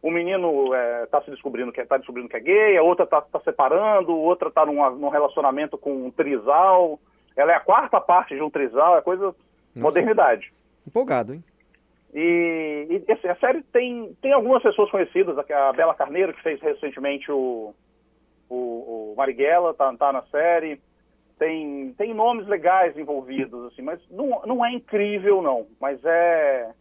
O 0.02 0.12
menino 0.12 0.72
está 1.04 1.22
se 1.22 1.32
descobrindo 1.32 1.72
que, 1.72 1.82
é- 1.82 1.86
tá 1.86 1.98
descobrindo 1.98 2.30
que 2.30 2.38
é 2.38 2.40
gay, 2.40 2.78
a 2.78 2.84
outra 2.84 3.06
está 3.06 3.40
separando, 3.44 4.12
a 4.12 4.16
outra 4.16 4.50
está 4.50 4.66
num, 4.66 4.88
num 4.92 5.10
relacionamento 5.10 5.78
com 5.78 6.06
um 6.06 6.12
trisal. 6.12 7.00
Ela 7.36 7.54
é 7.54 7.56
a 7.56 7.60
quarta 7.60 8.00
parte 8.00 8.36
de 8.36 8.42
um 8.42 8.50
trisal, 8.50 8.98
é 8.98 9.02
coisa 9.02 9.36
modernidade. 9.76 10.54
Empolgado, 10.88 11.34
hein? 11.34 11.44
E, 12.14 13.04
e, 13.08 13.12
assim, 13.12 13.28
a 13.28 13.36
série 13.36 13.62
tem, 13.64 14.16
tem 14.22 14.32
algumas 14.32 14.64
pessoas 14.64 14.90
conhecidas, 14.90 15.38
a 15.38 15.74
Bela 15.74 15.94
Carneiro, 15.96 16.34
que 16.34 16.42
fez 16.42 16.62
recentemente 16.62 17.30
o, 17.30 17.74
o, 18.48 19.12
o 19.12 19.14
Marighella, 19.18 19.74
tá, 19.74 19.94
tá 19.98 20.14
na 20.14 20.22
série. 20.24 20.80
Tem, 21.38 21.94
tem 21.98 22.14
nomes 22.14 22.48
legais 22.48 22.98
envolvidos, 22.98 23.66
assim, 23.66 23.82
mas 23.82 24.00
não, 24.10 24.42
não 24.46 24.66
é 24.66 24.72
incrível, 24.72 25.42
não. 25.42 25.68
Mas 25.82 26.00
é. 26.06 26.72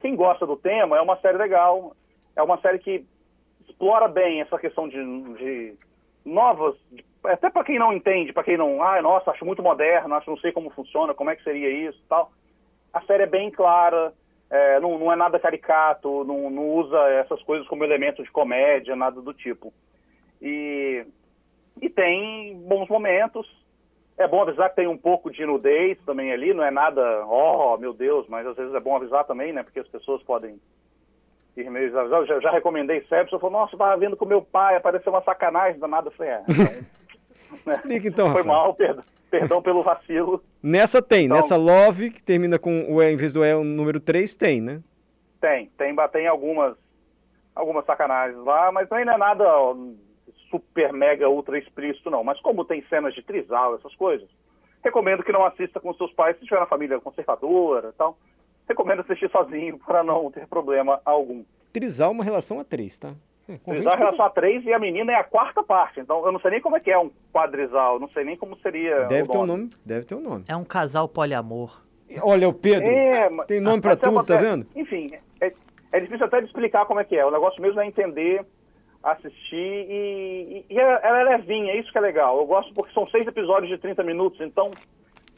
Quem 0.00 0.14
gosta 0.14 0.46
do 0.46 0.56
tema, 0.56 0.96
é 0.96 1.00
uma 1.00 1.16
série 1.20 1.38
legal. 1.38 1.96
É 2.36 2.42
uma 2.42 2.60
série 2.60 2.78
que 2.78 3.04
explora 3.68 4.06
bem 4.06 4.40
essa 4.40 4.58
questão 4.58 4.88
de, 4.88 4.96
de 5.34 5.74
novas. 6.24 6.76
de- 6.92 7.04
até 7.24 7.50
para 7.50 7.64
quem 7.64 7.78
não 7.78 7.92
entende, 7.92 8.32
para 8.32 8.44
quem 8.44 8.56
não. 8.56 8.82
Ah, 8.82 9.00
nossa, 9.02 9.30
acho 9.30 9.44
muito 9.44 9.62
moderno, 9.62 10.14
acho 10.14 10.30
não 10.30 10.36
sei 10.38 10.52
como 10.52 10.70
funciona, 10.70 11.14
como 11.14 11.30
é 11.30 11.36
que 11.36 11.42
seria 11.42 11.70
isso 11.88 12.00
tal. 12.08 12.30
A 12.92 13.00
série 13.02 13.24
é 13.24 13.26
bem 13.26 13.50
clara, 13.50 14.12
é, 14.50 14.78
não, 14.78 14.98
não 14.98 15.10
é 15.12 15.16
nada 15.16 15.40
caricato, 15.40 16.22
não, 16.24 16.48
não 16.50 16.68
usa 16.74 16.96
essas 17.10 17.42
coisas 17.42 17.66
como 17.66 17.82
elemento 17.82 18.22
de 18.22 18.30
comédia, 18.30 18.94
nada 18.94 19.20
do 19.20 19.32
tipo. 19.34 19.72
E, 20.40 21.04
e 21.80 21.88
tem 21.90 22.56
bons 22.68 22.88
momentos. 22.88 23.63
É 24.16 24.28
bom 24.28 24.42
avisar 24.42 24.70
que 24.70 24.76
tem 24.76 24.86
um 24.86 24.96
pouco 24.96 25.30
de 25.30 25.44
nudez 25.44 25.98
também 26.06 26.32
ali, 26.32 26.54
não 26.54 26.62
é 26.64 26.70
nada, 26.70 27.24
oh, 27.26 27.76
meu 27.76 27.92
Deus, 27.92 28.26
mas 28.28 28.46
às 28.46 28.56
vezes 28.56 28.72
é 28.72 28.78
bom 28.80 28.94
avisar 28.96 29.24
também, 29.24 29.52
né? 29.52 29.62
Porque 29.64 29.80
as 29.80 29.88
pessoas 29.88 30.22
podem 30.22 30.60
ir 31.56 31.68
meio 31.68 31.88
desavisadas. 31.88 32.28
Já, 32.28 32.38
já 32.40 32.50
recomendei 32.52 33.00
Sepsis, 33.08 33.32
eu 33.32 33.40
falei, 33.40 33.56
nossa, 33.56 33.76
tava 33.76 33.96
vendo 33.96 34.16
com 34.16 34.24
meu 34.24 34.40
pai, 34.40 34.76
apareceu 34.76 35.12
uma 35.12 35.22
sacanagem 35.22 35.80
danada. 35.80 36.08
Eu 36.08 36.12
falei, 36.12 36.32
é, 36.32 36.42
então? 36.48 36.94
Explica 37.74 38.08
então, 38.08 38.26
Foi 38.26 38.42
Rafael. 38.42 38.46
mal, 38.46 38.74
perdão, 38.74 39.04
perdão 39.30 39.62
pelo 39.62 39.82
vacilo. 39.82 40.42
Nessa 40.62 41.02
tem, 41.02 41.24
Então- 41.26 41.36
nessa 41.36 41.56
Love, 41.56 42.10
que 42.10 42.22
termina 42.22 42.58
com 42.58 42.92
o 42.92 43.02
E 43.02 43.10
em 43.12 43.16
vez 43.16 43.32
do 43.32 43.44
E, 43.44 43.52
o 43.54 43.64
número 43.64 43.98
3, 44.00 44.34
tem, 44.34 44.60
né? 44.60 44.80
Tem, 45.40 45.70
tem, 45.76 45.94
tem 46.12 46.26
algumas, 46.26 46.76
algumas 47.54 47.84
sacanagens 47.84 48.38
lá, 48.44 48.70
mas 48.72 48.88
não 48.88 48.96
é 48.98 49.04
nada 49.04 49.44
ó, 49.44 49.76
super, 50.54 50.92
mega, 50.92 51.28
ultra 51.28 51.58
explícito, 51.58 52.10
não. 52.10 52.22
Mas 52.22 52.40
como 52.40 52.64
tem 52.64 52.82
cenas 52.88 53.12
de 53.14 53.22
trisal, 53.22 53.74
essas 53.74 53.94
coisas, 53.96 54.28
recomendo 54.84 55.24
que 55.24 55.32
não 55.32 55.44
assista 55.44 55.80
com 55.80 55.92
seus 55.94 56.12
pais 56.12 56.38
se 56.38 56.44
tiver 56.44 56.60
na 56.60 56.66
família 56.66 57.00
conservadora 57.00 57.88
e 57.88 57.92
tal. 57.92 58.16
Recomendo 58.68 59.00
assistir 59.00 59.28
sozinho 59.30 59.78
para 59.78 60.04
não 60.04 60.30
ter 60.30 60.46
problema 60.46 61.00
algum. 61.04 61.44
Trisal 61.72 62.08
é 62.10 62.12
uma 62.12 62.24
relação 62.24 62.60
a 62.60 62.64
3, 62.64 62.98
tá? 62.98 63.14
É, 63.48 63.56
Trisal 63.58 63.92
é 63.92 63.96
relação 63.96 64.24
a 64.24 64.30
três 64.30 64.64
e 64.64 64.72
a 64.72 64.78
menina 64.78 65.12
é 65.12 65.16
a 65.16 65.24
quarta 65.24 65.62
parte. 65.62 66.00
Então 66.00 66.24
eu 66.24 66.32
não 66.32 66.40
sei 66.40 66.52
nem 66.52 66.60
como 66.62 66.76
é 66.76 66.80
que 66.80 66.90
é 66.90 66.98
um 66.98 67.10
quadrisal, 67.32 68.00
não 68.00 68.08
sei 68.08 68.24
nem 68.24 68.36
como 68.38 68.56
seria 68.60 69.04
Deve 69.04 69.28
o 69.28 69.32
ter 69.32 69.38
um 69.38 69.46
nome, 69.46 69.68
deve 69.84 70.06
ter 70.06 70.14
um 70.14 70.20
nome. 70.22 70.44
É 70.48 70.56
um 70.56 70.64
casal 70.64 71.06
poliamor. 71.08 71.82
Olha, 72.22 72.48
o 72.48 72.54
Pedro. 72.54 72.88
É, 72.88 73.28
Tem 73.46 73.60
nome 73.60 73.82
é 73.84 73.96
tudo, 73.96 74.12
uma- 74.12 74.24
tá 74.24 74.36
vendo? 74.36 74.66
Enfim, 74.74 75.10
é, 75.42 75.52
é 75.92 76.00
difícil 76.00 76.24
até 76.24 76.40
de 76.40 76.46
explicar 76.46 76.86
como 76.86 77.00
é 77.00 77.04
que 77.04 77.16
é. 77.16 77.26
O 77.26 77.30
negócio 77.30 77.60
mesmo 77.60 77.78
é 77.80 77.86
entender, 77.86 78.46
assistir 79.04 79.56
e, 79.88 80.64
e- 80.70 80.74
e 80.74 80.78
ela 80.78 81.20
é 81.20 81.24
levinha, 81.36 81.72
é 81.72 81.78
isso 81.78 81.92
que 81.92 81.98
é 81.98 82.00
legal. 82.00 82.38
Eu 82.38 82.46
gosto 82.46 82.72
porque 82.74 82.92
são 82.92 83.06
seis 83.08 83.26
episódios 83.26 83.70
de 83.70 83.78
30 83.78 84.02
minutos, 84.02 84.40
então 84.40 84.70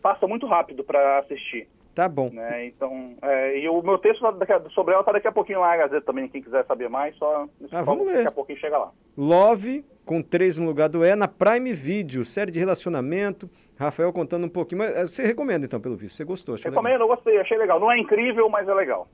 passa 0.02 0.26
muito 0.26 0.46
rápido 0.46 0.84
para 0.84 1.18
assistir. 1.18 1.68
Tá 1.94 2.08
bom. 2.08 2.28
Né? 2.30 2.66
Então, 2.66 3.14
é, 3.22 3.58
e 3.58 3.68
o 3.68 3.80
meu 3.82 3.96
texto 3.98 4.24
a- 4.26 4.34
sobre 4.70 4.92
ela 4.94 5.02
tá 5.02 5.12
daqui 5.12 5.26
a 5.28 5.32
pouquinho 5.32 5.60
lá 5.60 5.68
na 5.70 5.76
Gazeta 5.78 6.04
também, 6.06 6.28
quem 6.28 6.42
quiser 6.42 6.64
saber 6.66 6.88
mais, 6.90 7.16
só 7.16 7.46
Ah, 7.72 7.82
vamos 7.82 8.06
ler. 8.06 8.16
daqui 8.16 8.28
a 8.28 8.32
pouquinho 8.32 8.58
chega 8.58 8.76
lá. 8.76 8.90
Love, 9.16 9.82
com 10.04 10.20
3 10.22 10.58
no 10.58 10.66
lugar 10.66 10.88
do 10.90 11.02
E, 11.04 11.16
na 11.16 11.26
Prime 11.26 11.72
Video, 11.72 12.22
série 12.24 12.50
de 12.50 12.58
relacionamento. 12.60 13.48
Rafael 13.78 14.12
contando 14.12 14.44
um 14.46 14.48
pouquinho. 14.48 14.78
Mas 14.80 14.94
eh, 14.96 15.04
você 15.06 15.22
recomenda, 15.26 15.64
então, 15.66 15.80
pelo 15.80 15.96
visto. 15.96 16.16
Você 16.16 16.24
gostou, 16.24 16.54
achou 16.54 16.70
legal. 16.70 16.82
Recomendo, 16.82 17.00
eu 17.02 17.08
gostei, 17.08 17.38
achei 17.38 17.56
legal. 17.58 17.80
Não 17.80 17.90
é 17.90 17.98
incrível, 17.98 18.48
mas 18.48 18.68
é 18.68 18.74
legal. 18.74 19.08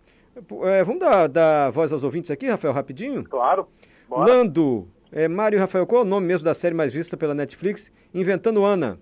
É, 0.64 0.82
vamos 0.85 1.00
dar, 1.00 1.28
dar 1.28 1.71
voz 1.71 1.92
aos 1.92 2.02
ouvintes 2.04 2.30
aqui, 2.30 2.47
Rafael, 2.49 2.73
rapidinho? 2.75 3.23
Claro. 3.25 3.66
Bora. 4.12 4.31
Lando, 4.33 4.88
É, 5.11 5.28
Mário 5.28 5.57
e 5.57 5.61
Rafael, 5.61 5.87
qual 5.87 6.02
é 6.02 6.04
o 6.04 6.09
nome 6.09 6.26
mesmo 6.26 6.45
da 6.45 6.54
série 6.54 6.75
mais 6.75 6.92
vista 6.92 7.16
pela 7.16 7.35
Netflix? 7.35 7.92
Inventando 8.14 8.64
Ana. 8.64 8.99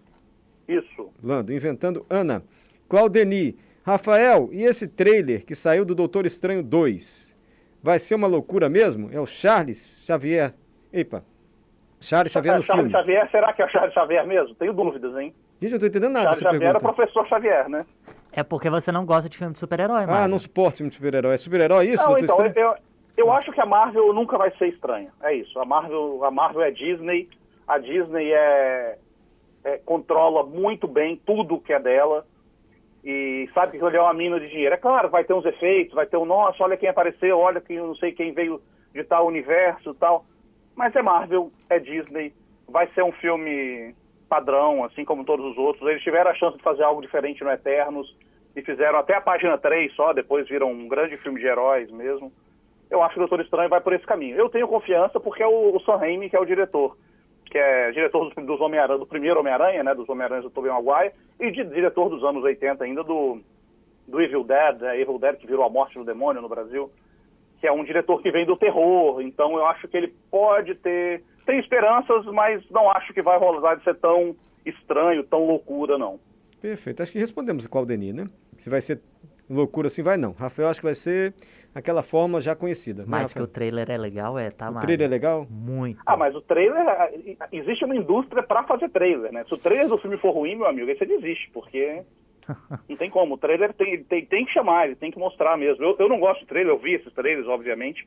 Isso. 0.68 1.08
Lando, 1.22 1.52
Inventando 1.52 2.04
Ana. 2.10 2.42
Claudeni. 2.88 3.56
Rafael, 3.84 4.48
e 4.52 4.62
esse 4.62 4.86
trailer 4.86 5.44
que 5.44 5.54
saiu 5.54 5.84
do 5.84 5.94
Doutor 5.94 6.26
Estranho 6.26 6.62
2? 6.62 7.36
Vai 7.82 7.98
ser 7.98 8.14
uma 8.14 8.26
loucura 8.26 8.68
mesmo? 8.68 9.08
É 9.12 9.18
o 9.20 9.26
Charles 9.26 10.04
Xavier. 10.06 10.52
Epa. 10.92 11.24
Charles 12.00 12.32
Xavier 12.32 12.56
no 12.56 12.60
É, 12.60 12.66
Charles 12.66 12.90
filme. 12.90 12.98
Xavier, 13.04 13.30
será 13.30 13.52
que 13.52 13.62
é 13.62 13.64
o 13.64 13.68
Charles 13.68 13.94
Xavier 13.94 14.26
mesmo? 14.26 14.54
Tenho 14.54 14.72
dúvidas, 14.72 15.16
hein? 15.16 15.34
Gente, 15.60 15.72
eu 15.72 15.76
não 15.76 15.78
tô 15.80 15.86
entendendo 15.86 16.12
nada 16.12 16.24
Charles 16.26 16.42
Xavier 16.42 16.62
era 16.62 16.78
o 16.78 16.80
pergunta. 16.80 16.94
professor 16.94 17.26
Xavier, 17.28 17.68
né? 17.68 17.82
É 18.32 18.42
porque 18.42 18.68
você 18.70 18.90
não 18.92 19.04
gosta 19.06 19.28
de 19.28 19.36
filme 19.38 19.52
de 19.54 19.58
super-herói, 19.58 20.06
mano. 20.06 20.12
Ah, 20.12 20.28
não 20.28 20.38
suporto 20.38 20.76
filme 20.78 20.90
de 20.90 20.96
super-herói. 20.96 21.34
É 21.34 21.36
super-herói 21.36 21.86
isso, 21.88 22.04
Não, 22.08 22.18
então, 22.18 22.46
eu, 22.54 22.74
eu 23.20 23.32
acho 23.32 23.52
que 23.52 23.60
a 23.60 23.66
Marvel 23.66 24.12
nunca 24.12 24.38
vai 24.38 24.50
ser 24.56 24.68
estranha. 24.68 25.12
É 25.22 25.34
isso. 25.34 25.58
A 25.58 25.64
Marvel, 25.64 26.24
a 26.24 26.30
Marvel 26.30 26.62
é 26.62 26.70
Disney. 26.70 27.28
A 27.66 27.78
Disney 27.78 28.32
é, 28.32 28.98
é- 29.64 29.78
controla 29.78 30.44
muito 30.44 30.88
bem 30.88 31.20
tudo 31.24 31.60
que 31.60 31.72
é 31.72 31.78
dela. 31.78 32.26
E 33.04 33.48
sabe 33.54 33.78
que 33.78 33.84
ali 33.84 33.96
é 33.96 34.00
uma 34.00 34.12
mina 34.12 34.38
de 34.38 34.48
dinheiro. 34.48 34.74
É 34.74 34.78
claro, 34.78 35.08
vai 35.08 35.24
ter 35.24 35.32
uns 35.32 35.44
efeitos, 35.44 35.94
vai 35.94 36.06
ter 36.06 36.16
um, 36.16 36.24
nossa, 36.24 36.62
olha 36.62 36.76
quem 36.76 36.88
apareceu, 36.88 37.38
olha 37.38 37.60
quem 37.60 37.78
não 37.78 37.94
sei 37.94 38.12
quem 38.12 38.32
veio 38.32 38.60
de 38.92 39.04
tal 39.04 39.26
universo 39.26 39.94
tal. 39.94 40.24
Mas 40.74 40.94
é 40.94 41.02
Marvel, 41.02 41.50
é 41.68 41.78
Disney. 41.78 42.32
Vai 42.68 42.86
ser 42.88 43.02
um 43.02 43.12
filme 43.12 43.94
padrão, 44.28 44.84
assim 44.84 45.04
como 45.04 45.24
todos 45.24 45.44
os 45.44 45.58
outros. 45.58 45.88
Eles 45.88 46.02
tiveram 46.02 46.30
a 46.30 46.34
chance 46.34 46.56
de 46.56 46.62
fazer 46.62 46.82
algo 46.84 47.02
diferente 47.02 47.42
no 47.42 47.50
Eternos 47.50 48.14
e 48.54 48.62
fizeram 48.62 48.98
até 48.98 49.14
a 49.14 49.20
página 49.20 49.58
3 49.58 49.92
só, 49.94 50.12
depois 50.12 50.48
viram 50.48 50.70
um 50.70 50.88
grande 50.88 51.16
filme 51.18 51.40
de 51.40 51.46
heróis 51.46 51.90
mesmo. 51.90 52.32
Eu 52.90 53.02
acho 53.02 53.14
que 53.14 53.20
o 53.20 53.22
Doutor 53.22 53.40
Estranho 53.40 53.68
vai 53.68 53.80
por 53.80 53.92
esse 53.92 54.04
caminho. 54.04 54.36
Eu 54.36 54.48
tenho 54.48 54.66
confiança 54.66 55.20
porque 55.20 55.42
é 55.42 55.46
o, 55.46 55.76
o 55.76 55.80
Sam 55.80 55.96
Raimi 55.96 56.28
que 56.28 56.36
é 56.36 56.40
o 56.40 56.44
diretor, 56.44 56.96
que 57.46 57.56
é 57.56 57.92
diretor 57.92 58.28
dos, 58.28 58.46
dos 58.46 58.60
Homem-Aranha, 58.60 58.98
do 58.98 59.06
primeiro 59.06 59.38
Homem-Aranha, 59.40 59.84
né, 59.84 59.94
dos 59.94 60.08
Homem-Aranhas 60.08 60.44
do 60.44 60.50
Tobey 60.50 60.70
Maguire, 60.70 61.14
e 61.38 61.50
de, 61.50 61.64
diretor 61.64 62.08
dos 62.08 62.24
anos 62.24 62.42
80 62.42 62.82
ainda 62.82 63.04
do, 63.04 63.40
do 64.08 64.20
Evil 64.20 64.44
Dead, 64.44 64.80
né, 64.80 65.00
Evil 65.00 65.18
Dead 65.18 65.36
que 65.36 65.46
virou 65.46 65.64
a 65.64 65.70
morte 65.70 65.98
do 65.98 66.04
demônio 66.04 66.42
no 66.42 66.48
Brasil, 66.48 66.90
que 67.60 67.66
é 67.66 67.72
um 67.72 67.84
diretor 67.84 68.20
que 68.22 68.30
vem 68.30 68.46
do 68.46 68.56
terror, 68.56 69.20
então 69.20 69.56
eu 69.56 69.66
acho 69.66 69.86
que 69.86 69.96
ele 69.96 70.14
pode 70.30 70.74
ter... 70.76 71.22
Tem 71.46 71.58
esperanças, 71.58 72.24
mas 72.26 72.62
não 72.70 72.90
acho 72.90 73.12
que 73.12 73.22
vai 73.22 73.38
rolar 73.38 73.74
de 73.74 73.84
ser 73.84 73.96
tão 73.96 74.36
estranho, 74.64 75.24
tão 75.24 75.46
loucura, 75.46 75.98
não. 75.98 76.18
Perfeito. 76.60 77.02
Acho 77.02 77.12
que 77.12 77.18
respondemos, 77.18 77.66
Claudeni, 77.66 78.12
né? 78.12 78.26
Se 78.58 78.68
vai 78.68 78.80
ser 78.80 79.00
loucura 79.48 79.88
assim, 79.88 80.02
vai 80.02 80.16
não. 80.16 80.32
Rafael, 80.32 80.68
acho 80.68 80.80
que 80.80 80.86
vai 80.86 80.94
ser 80.94 81.34
aquela 81.74 82.02
forma 82.02 82.40
já 82.40 82.54
conhecida. 82.54 83.02
né, 83.02 83.08
Mas 83.08 83.32
que 83.32 83.40
o 83.40 83.46
trailer 83.46 83.90
é 83.90 83.96
legal, 83.96 84.38
é, 84.38 84.50
tá, 84.50 84.70
o 84.70 84.80
trailer 84.80 85.06
é 85.06 85.10
legal? 85.10 85.46
Muito. 85.48 86.00
Ah, 86.04 86.16
mas 86.16 86.34
o 86.34 86.40
trailer, 86.40 86.86
ah, 86.88 87.10
existe 87.52 87.84
uma 87.84 87.96
indústria 87.96 88.42
para 88.42 88.64
fazer 88.64 88.88
trailer, 88.90 89.32
né? 89.32 89.44
Se 89.44 89.54
o 89.54 89.58
trailer 89.58 89.88
do 89.88 89.98
filme 89.98 90.16
for 90.18 90.32
ruim, 90.32 90.56
meu 90.56 90.66
amigo, 90.66 90.88
aí 90.90 90.96
você 90.96 91.06
desiste, 91.06 91.50
porque 91.52 92.02
não 92.88 92.96
tem 92.96 93.10
como. 93.10 93.34
O 93.34 93.38
trailer 93.38 93.72
tem, 93.74 94.02
tem, 94.04 94.24
tem 94.24 94.44
que 94.44 94.52
chamar, 94.52 94.86
ele 94.86 94.96
tem 94.96 95.10
que 95.10 95.18
mostrar 95.18 95.56
mesmo. 95.56 95.84
Eu, 95.84 95.96
eu 95.98 96.08
não 96.08 96.18
gosto 96.18 96.40
de 96.40 96.46
trailer, 96.46 96.72
eu 96.72 96.78
vi 96.78 96.94
esses 96.94 97.12
trailers, 97.12 97.46
obviamente, 97.46 98.06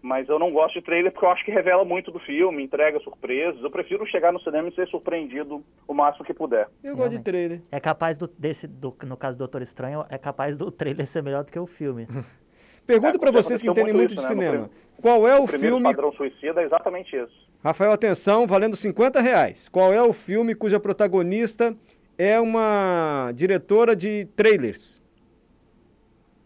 mas 0.00 0.28
eu 0.28 0.38
não 0.38 0.52
gosto 0.52 0.74
de 0.74 0.82
trailer 0.82 1.10
porque 1.10 1.26
eu 1.26 1.30
acho 1.30 1.44
que 1.44 1.50
revela 1.50 1.84
muito 1.84 2.12
do 2.12 2.20
filme, 2.20 2.62
entrega 2.62 3.00
surpresas. 3.00 3.60
Eu 3.60 3.70
prefiro 3.70 4.06
chegar 4.06 4.32
no 4.32 4.40
cinema 4.40 4.68
e 4.68 4.74
ser 4.74 4.86
surpreendido 4.88 5.64
o 5.88 5.92
máximo 5.94 6.24
que 6.24 6.32
puder. 6.32 6.68
Eu 6.84 6.96
gosto 6.96 7.10
de 7.16 7.22
trailer. 7.24 7.60
É 7.72 7.80
capaz 7.80 8.16
do, 8.16 8.28
desse, 8.28 8.68
do, 8.68 8.96
no 9.04 9.16
caso 9.16 9.36
do 9.36 9.40
Doutor 9.40 9.62
Estranho, 9.62 10.04
é 10.08 10.16
capaz 10.16 10.56
do 10.56 10.70
trailer 10.70 11.06
ser 11.08 11.22
melhor 11.22 11.42
do 11.42 11.50
que 11.50 11.58
o 11.58 11.66
filme. 11.66 12.06
Pergunta 12.86 13.16
É, 13.16 13.18
pra 13.18 13.32
porque 13.32 13.42
vocês 13.42 13.60
que 13.60 13.68
entendem 13.68 13.92
muito 13.92 14.14
muito 14.14 14.14
de 14.14 14.20
isso, 14.20 14.34
né, 14.34 14.34
no 14.34 14.50
cinema. 14.52 14.70
Qual 15.00 15.28
é 15.28 15.38
o 15.38 15.44
O 15.44 15.46
filme... 15.46 15.82
Padrão 15.82 16.12
Suicida 16.12 16.62
é 16.62 16.64
exatamente 16.64 17.16
isso. 17.16 17.46
Rafael, 17.62 17.92
atenção, 17.92 18.46
valendo 18.46 18.76
50 18.76 19.20
reais. 19.20 19.68
Qual 19.68 19.92
é 19.92 20.00
o 20.00 20.12
filme 20.12 20.54
cuja 20.54 20.78
protagonista 20.78 21.74
é 22.16 22.40
uma 22.40 23.32
diretora 23.34 23.96
de 23.96 24.26
trailers? 24.36 25.02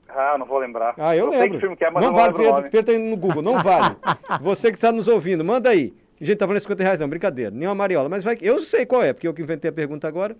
Ah, 0.09 0.37
não 0.39 0.47
vou 0.47 0.59
lembrar. 0.59 0.95
Ah, 0.99 1.15
eu, 1.15 1.31
sei 1.31 1.39
lembro. 1.39 1.55
que 1.55 1.61
filme 1.61 1.77
que 1.77 1.85
é, 1.85 1.91
mas 1.91 2.05
não 2.05 2.13
vale, 2.13 2.33
não 2.33 2.41
o 2.41 2.55
Pedro. 2.55 2.71
Pedro 2.71 2.99
no 2.99 3.17
Google, 3.17 3.43
não 3.43 3.59
vale. 3.63 3.97
Você 4.41 4.71
que 4.71 4.77
está 4.77 4.91
nos 4.91 5.07
ouvindo, 5.07 5.45
manda 5.45 5.71
aí. 5.71 5.95
Gente, 6.21 6.39
tá 6.39 6.47
valendo 6.47 6.63
50 6.63 6.83
reais 6.83 6.99
não, 6.99 7.09
brincadeira. 7.09 7.51
Nem 7.51 7.69
uma 7.69 7.75
mariola, 7.75 8.09
mas 8.09 8.25
vai. 8.25 8.37
Eu 8.43 8.59
sei 8.59 8.85
qual 8.85 9.03
é, 9.03 9.13
porque 9.13 9.29
eu 9.29 9.33
que 9.33 9.41
inventei 9.41 9.71
a 9.71 9.73
pergunta 9.73 10.09
agora. 10.09 10.37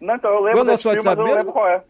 Não, 0.00 0.14
então 0.14 0.30
eu 0.30 0.40
lembro 0.40 0.60
Qual 0.60 0.68
é 0.68 0.70
desse 0.70 0.82
filme, 0.82 1.00
mas 1.02 1.18
eu 1.18 1.24
não 1.24 1.34
lembro 1.34 1.52
qual 1.52 1.66
é. 1.66 1.82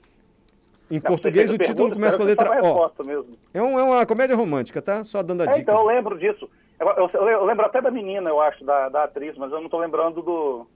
Em 0.91 0.97
Não, 0.97 1.02
português 1.02 1.49
você 1.49 1.55
o 1.57 1.59
título 1.59 1.76
pergunta, 1.76 1.95
começa 1.95 2.17
com 2.19 2.23
a 2.23 2.26
letra 2.26 2.50
O. 2.50 2.55
resposta 2.55 3.02
mesmo. 3.05 3.29
É, 3.55 3.62
um- 3.62 3.79
é 3.79 3.83
uma 3.83 4.05
comédia 4.05 4.37
romântica, 4.37 4.83
tá? 4.83 5.02
Só 5.05 5.23
dando 5.23 5.41
a 5.43 5.45
É, 5.45 5.49
dica. 5.49 5.61
então 5.62 5.76
eu 5.76 5.87
lembro 5.87 6.19
disso. 6.19 6.49
Eu, 6.79 6.87
eu- 6.88 7.09
eu 7.29 7.45
lembro 7.47 7.64
até 7.64 7.81
da 7.81 7.91
menina, 7.91 8.29
eu 8.29 8.38
acho, 8.41 8.62
da, 8.64 8.88
da 8.91 9.05
atriz, 9.05 9.37
mas 9.38 9.50
eu 9.52 9.61
não 9.61 9.69
tô 9.71 9.79
lembrando 9.79 10.21
do. 10.21 10.67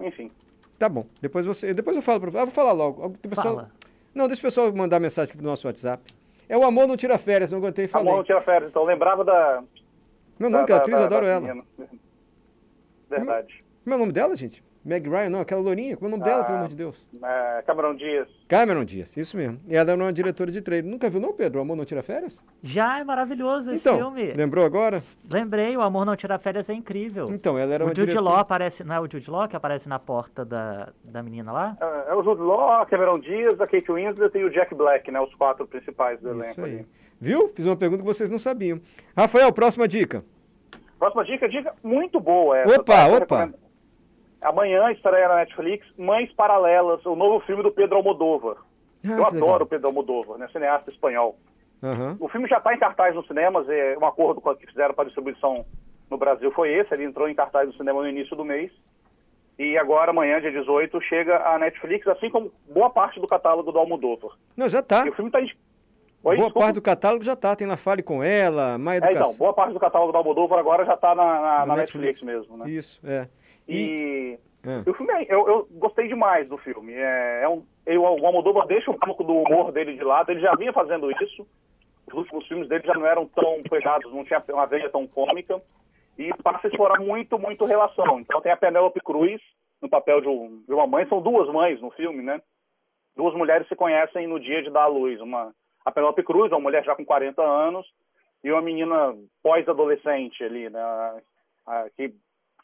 Enfim. 0.00 0.30
Tá 0.78 0.88
bom. 0.88 1.04
Depois 1.20 1.44
você, 1.44 1.74
depois 1.74 1.96
eu 1.96 2.02
falo 2.02 2.20
para 2.20 2.40
Ah, 2.40 2.44
vou 2.46 2.54
falar 2.54 2.72
logo. 2.72 3.14
Fala. 3.34 3.70
Não, 4.14 4.26
deixa 4.26 4.40
o 4.40 4.42
pessoal 4.44 4.72
mandar 4.72 5.00
mensagem 5.00 5.30
aqui 5.30 5.38
pro 5.38 5.46
nosso 5.46 5.66
WhatsApp. 5.66 6.02
É 6.48 6.56
o 6.56 6.62
Amor 6.64 6.86
Não 6.86 6.96
Tira 6.96 7.18
Férias, 7.18 7.50
não 7.52 7.58
aguentei 7.58 7.86
falei. 7.86 8.06
Amor 8.08 8.18
não 8.18 8.24
tira 8.24 8.40
férias, 8.42 8.70
então 8.70 8.84
lembrava 8.84 9.24
da. 9.24 9.62
Meu 10.38 10.50
nome 10.50 10.66
que 10.66 10.72
é 10.72 10.74
da- 10.76 10.80
atriz, 10.82 10.98
da- 10.98 11.04
adoro 11.06 11.26
da 11.26 11.32
ela. 11.32 11.64
Verdade. 13.08 13.64
Como 13.82 13.94
é 13.94 13.96
o 13.96 14.00
nome 14.00 14.12
dela, 14.12 14.34
gente? 14.36 14.62
Meg 14.84 15.08
Ryan, 15.08 15.30
não, 15.30 15.40
aquela 15.40 15.62
lourinha. 15.62 15.96
Como 15.96 16.06
é 16.06 16.08
o 16.08 16.18
nome 16.18 16.24
dela, 16.28 16.42
Ah. 16.42 16.44
pelo 16.44 16.58
amor 16.58 16.68
de 16.68 16.76
Deus? 16.76 17.08
É, 17.22 17.62
Cameron 17.66 17.94
Dias. 17.94 18.28
Cameron 18.46 18.84
Dias, 18.84 19.16
isso 19.16 19.34
mesmo. 19.36 19.58
E 19.66 19.74
ela 19.74 19.90
é 19.90 19.94
uma 19.94 20.12
diretora 20.12 20.50
de 20.50 20.60
trailer. 20.60 20.90
Nunca 20.90 21.08
viu, 21.08 21.20
não, 21.20 21.32
Pedro? 21.32 21.58
O 21.58 21.62
Amor 21.62 21.74
Não 21.76 21.84
Tira 21.86 22.02
Férias? 22.02 22.44
Já 22.62 22.98
é 23.00 23.04
maravilhoso 23.04 23.70
esse 23.72 23.80
então, 23.88 23.96
filme. 23.96 24.32
lembrou 24.34 24.64
agora? 24.64 25.02
Lembrei, 25.30 25.74
o 25.74 25.80
Amor 25.80 26.04
Não 26.04 26.14
Tira 26.14 26.38
Férias 26.38 26.68
é 26.68 26.74
incrível. 26.74 27.30
Então, 27.32 27.56
ela 27.58 27.72
era 27.72 27.82
o 27.82 27.86
uma 27.86 27.94
Jude 27.94 28.08
diretora... 28.08 28.24
Law 28.30 28.38
aparece, 28.38 28.84
não 28.84 28.94
é 28.94 29.00
o 29.00 29.10
Jude 29.10 29.30
Law 29.30 29.48
que 29.48 29.56
aparece 29.56 29.88
na 29.88 29.98
porta 29.98 30.44
da, 30.44 30.90
da 31.02 31.22
menina 31.22 31.50
lá? 31.50 31.76
É, 31.80 32.10
é 32.10 32.14
o 32.14 32.22
Jude 32.22 32.42
Law, 32.42 32.82
a 32.82 32.86
Cameron 32.86 33.18
Dias, 33.18 33.58
a 33.60 33.66
Kate 33.66 33.90
Winslet 33.90 34.36
e 34.38 34.44
o 34.44 34.50
Jack 34.50 34.74
Black, 34.74 35.10
né? 35.10 35.18
Os 35.18 35.34
quatro 35.34 35.66
principais 35.66 36.20
do 36.20 36.28
Isso 36.30 36.40
elenco 36.44 36.60
aí. 36.64 36.72
ali. 36.74 36.86
Viu? 37.18 37.50
Fiz 37.54 37.64
uma 37.64 37.76
pergunta 37.76 38.02
que 38.02 38.06
vocês 38.06 38.28
não 38.28 38.38
sabiam. 38.38 38.78
Rafael, 39.16 39.50
próxima 39.50 39.88
dica. 39.88 40.22
Próxima 40.98 41.24
dica, 41.24 41.48
dica 41.48 41.72
muito 41.82 42.20
boa 42.20 42.58
essa. 42.58 42.80
Opa, 42.80 42.92
tá? 42.94 43.06
Opa. 43.06 43.18
recomendo. 43.18 43.63
Amanhã 44.44 44.90
estreia 44.92 45.28
na 45.28 45.36
Netflix 45.36 45.86
Mães 45.96 46.30
Paralelas, 46.34 47.04
o 47.06 47.16
novo 47.16 47.40
filme 47.46 47.62
do 47.62 47.72
Pedro 47.72 47.96
Almodóvar. 47.96 48.56
Ah, 49.04 49.08
Eu 49.12 49.26
adoro 49.26 49.34
legal. 49.42 49.62
o 49.62 49.66
Pedro 49.66 49.86
Almodóvar, 49.88 50.38
né? 50.38 50.48
Cineasta 50.52 50.90
espanhol. 50.90 51.36
Aham. 51.82 52.16
O 52.20 52.28
filme 52.28 52.48
já 52.48 52.58
está 52.58 52.74
em 52.74 52.78
cartaz 52.78 53.14
nos 53.14 53.26
cinemas, 53.26 53.68
é, 53.68 53.96
um 54.00 54.06
acordo 54.06 54.40
que 54.56 54.66
fizeram 54.66 54.94
para 54.94 55.04
distribuição 55.04 55.64
no 56.10 56.16
Brasil 56.16 56.50
foi 56.52 56.72
esse, 56.72 56.92
ele 56.94 57.04
entrou 57.04 57.28
em 57.28 57.34
cartaz 57.34 57.66
no 57.66 57.74
cinema 57.74 58.00
no 58.02 58.08
início 58.08 58.36
do 58.36 58.44
mês. 58.44 58.70
E 59.58 59.78
agora, 59.78 60.10
amanhã, 60.10 60.40
dia 60.40 60.50
18, 60.50 61.00
chega 61.02 61.36
a 61.46 61.58
Netflix, 61.58 62.06
assim 62.08 62.28
como 62.28 62.50
boa 62.68 62.90
parte 62.90 63.20
do 63.20 63.26
catálogo 63.28 63.70
do 63.70 63.78
Almodóvar. 63.78 64.32
Não, 64.56 64.68
já 64.68 64.82
tá. 64.82 65.06
E 65.06 65.10
o 65.10 65.14
filme 65.14 65.28
está... 65.28 65.40
Boa 66.22 66.34
desculpa. 66.36 66.60
parte 66.60 66.74
do 66.74 66.82
catálogo 66.82 67.22
já 67.22 67.36
tá. 67.36 67.54
Tem 67.54 67.66
lá 67.66 67.76
Fale 67.76 68.02
Com 68.02 68.22
Ela, 68.22 68.78
É, 68.92 68.96
Educação. 68.96 69.20
então, 69.20 69.34
boa 69.36 69.52
parte 69.52 69.74
do 69.74 69.78
catálogo 69.78 70.10
do 70.10 70.16
Almodóvar 70.18 70.58
agora 70.58 70.84
já 70.86 70.94
está 70.94 71.14
na, 71.14 71.24
na- 71.24 71.40
Na 71.60 71.66
na 71.66 71.76
Netflix. 71.76 72.22
Netflix. 72.22 72.22
mesmo, 72.22 72.56
né? 72.56 72.70
Isso, 72.70 72.98
é. 73.06 73.28
E... 73.68 73.74
E... 73.74 74.38
E 74.86 74.90
o 74.90 74.94
filme, 74.94 75.12
é- 75.12 75.26
eu, 75.28 75.46
eu 75.46 75.68
gostei 75.72 76.08
demais 76.08 76.48
do 76.48 76.56
filme. 76.58 76.94
É, 76.94 77.42
é 77.42 77.48
um, 77.48 77.62
eu, 77.84 78.02
o 78.02 78.26
Almodóvar 78.26 78.66
deixa 78.66 78.90
um 78.90 78.98
pouco 78.98 79.22
do 79.22 79.34
humor 79.34 79.70
dele 79.72 79.94
de 79.94 80.02
lado. 80.02 80.30
Ele 80.30 80.40
já 80.40 80.54
vinha 80.56 80.72
fazendo 80.72 81.10
isso. 81.22 81.46
Os 82.08 82.14
últimos 82.14 82.46
filmes 82.48 82.66
dele 82.68 82.82
já 82.86 82.94
não 82.94 83.06
eram 83.06 83.26
tão 83.26 83.62
pesados, 83.64 84.10
não 84.12 84.24
tinha 84.24 84.42
uma 84.50 84.66
veia 84.66 84.88
tão 84.88 85.06
cômica. 85.06 85.60
E 86.16 86.32
passa 86.42 86.66
a 86.66 86.70
explorar 86.70 86.98
muito, 87.00 87.38
muito 87.38 87.64
relação. 87.66 88.20
Então 88.20 88.40
tem 88.40 88.52
a 88.52 88.56
Penélope 88.56 89.00
Cruz 89.00 89.40
no 89.82 89.88
papel 89.88 90.20
de, 90.22 90.28
um- 90.28 90.62
de 90.66 90.72
uma 90.72 90.86
mãe. 90.86 91.06
São 91.08 91.20
duas 91.20 91.46
mães 91.52 91.78
no 91.82 91.90
filme, 91.90 92.22
né? 92.22 92.40
Duas 93.16 93.34
mulheres 93.34 93.68
se 93.68 93.76
conhecem 93.76 94.26
no 94.26 94.40
dia 94.40 94.62
de 94.62 94.70
dar 94.70 94.84
à 94.84 94.86
luz. 94.86 95.20
Uma, 95.20 95.54
a 95.84 95.90
Penélope 95.92 96.22
Cruz, 96.22 96.50
uma 96.50 96.60
mulher 96.60 96.82
já 96.84 96.94
com 96.94 97.04
40 97.04 97.42
anos, 97.42 97.86
e 98.42 98.50
uma 98.50 98.62
menina 98.62 99.14
pós-adolescente 99.42 100.42
ali, 100.42 100.70
né? 100.70 100.80
que 101.96 102.12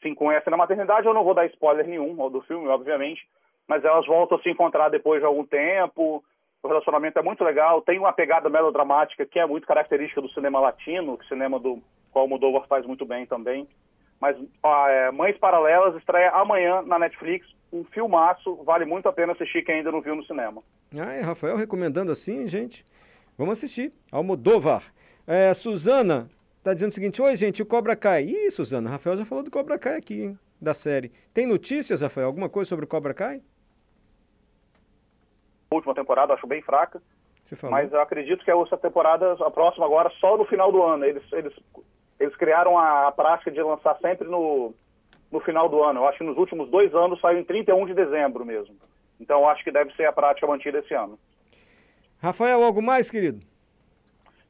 se 0.00 0.14
conhecem 0.14 0.50
na 0.50 0.57
maternidade. 0.57 1.07
Eu 1.07 1.14
não 1.14 1.25
vou 1.25 1.35
dar 1.35 1.47
spoiler 1.47 1.87
nenhum 1.87 2.30
do 2.30 2.40
filme, 2.42 2.69
obviamente, 2.69 3.21
mas 3.69 3.85
elas 3.85 4.07
voltam 4.07 4.38
a 4.38 4.42
se 4.42 4.50
encontrar 4.50 4.88
depois 4.88 5.21
de 5.21 5.26
algum 5.26 5.45
tempo. 5.45 6.23
O 6.62 6.69
relacionamento 6.69 7.19
é 7.19 7.23
muito 7.23 7.42
legal, 7.42 7.80
tem 7.80 7.99
uma 7.99 8.12
pegada 8.12 8.50
melodramática 8.50 9.25
que 9.25 9.38
é 9.38 9.47
muito 9.47 9.66
característica 9.66 10.21
do 10.21 10.30
cinema 10.30 10.61
latino, 10.61 11.16
que 11.16 11.26
cinema 11.26 11.59
do 11.59 11.83
qual 12.12 12.26
o 12.26 12.28
Moldova 12.28 12.66
faz 12.66 12.85
muito 12.85 13.07
bem 13.07 13.25
também. 13.25 13.66
Mas 14.21 14.37
é, 14.37 15.11
Mães 15.11 15.38
Paralelas 15.38 15.97
estreia 15.97 16.30
amanhã 16.33 16.83
na 16.83 16.99
Netflix, 16.99 17.47
um 17.73 17.85
filmaço, 17.85 18.57
vale 18.64 18.85
muito 18.85 19.09
a 19.09 19.12
pena 19.12 19.33
assistir 19.33 19.62
quem 19.64 19.76
ainda 19.76 19.90
não 19.90 20.02
viu 20.02 20.14
no 20.14 20.25
cinema. 20.25 20.62
Ah, 20.95 21.12
é, 21.12 21.21
Rafael 21.23 21.57
recomendando 21.57 22.12
assim, 22.12 22.47
gente. 22.47 22.85
Vamos 23.38 23.57
assistir. 23.57 23.92
Almodóvar. 24.12 24.83
É, 25.26 25.54
Suzana, 25.54 26.28
Tá 26.62 26.74
dizendo 26.74 26.90
o 26.90 26.94
seguinte, 26.94 27.22
oi 27.22 27.34
gente, 27.36 27.62
o 27.62 27.66
Cobra 27.66 27.96
Kai. 27.96 28.24
Ih, 28.24 28.50
Suzana, 28.50 28.88
o 28.88 28.92
Rafael 28.92 29.16
já 29.16 29.24
falou 29.24 29.42
do 29.42 29.50
Cobra 29.50 29.78
Kai 29.78 29.96
aqui, 29.96 30.22
hein, 30.24 30.38
da 30.60 30.74
série. 30.74 31.10
Tem 31.32 31.46
notícias, 31.46 32.02
Rafael? 32.02 32.26
Alguma 32.26 32.50
coisa 32.50 32.68
sobre 32.68 32.84
o 32.84 32.88
Cobra 32.88 33.14
Kai? 33.14 33.40
Última 35.72 35.94
temporada 35.94 36.32
eu 36.32 36.36
acho 36.36 36.46
bem 36.46 36.60
fraca, 36.60 37.00
mas 37.70 37.90
eu 37.92 38.00
acredito 38.00 38.44
que 38.44 38.50
essa 38.50 38.76
temporada, 38.76 39.32
a 39.32 39.50
próxima 39.50 39.86
agora, 39.86 40.10
só 40.20 40.36
no 40.36 40.44
final 40.44 40.70
do 40.70 40.82
ano. 40.82 41.04
Eles, 41.04 41.22
eles, 41.32 41.54
eles 42.18 42.36
criaram 42.36 42.76
a, 42.76 43.10
prática 43.10 43.50
de 43.50 43.62
lançar 43.62 43.96
sempre 43.98 44.28
no, 44.28 44.74
no 45.30 45.40
final 45.40 45.68
do 45.68 45.82
ano. 45.82 46.00
Eu 46.00 46.08
acho 46.08 46.18
que 46.18 46.24
nos 46.24 46.36
últimos 46.36 46.68
dois 46.68 46.94
anos 46.94 47.20
saiu 47.20 47.38
em 47.38 47.44
31 47.44 47.86
de 47.86 47.94
dezembro 47.94 48.44
mesmo. 48.44 48.74
Então 49.18 49.40
eu 49.40 49.48
acho 49.48 49.64
que 49.64 49.72
deve 49.72 49.94
ser 49.94 50.04
a 50.04 50.12
prática 50.12 50.46
mantida 50.46 50.80
esse 50.80 50.92
ano. 50.92 51.18
Rafael, 52.18 52.62
algo 52.62 52.82
mais, 52.82 53.10
querido? 53.10 53.40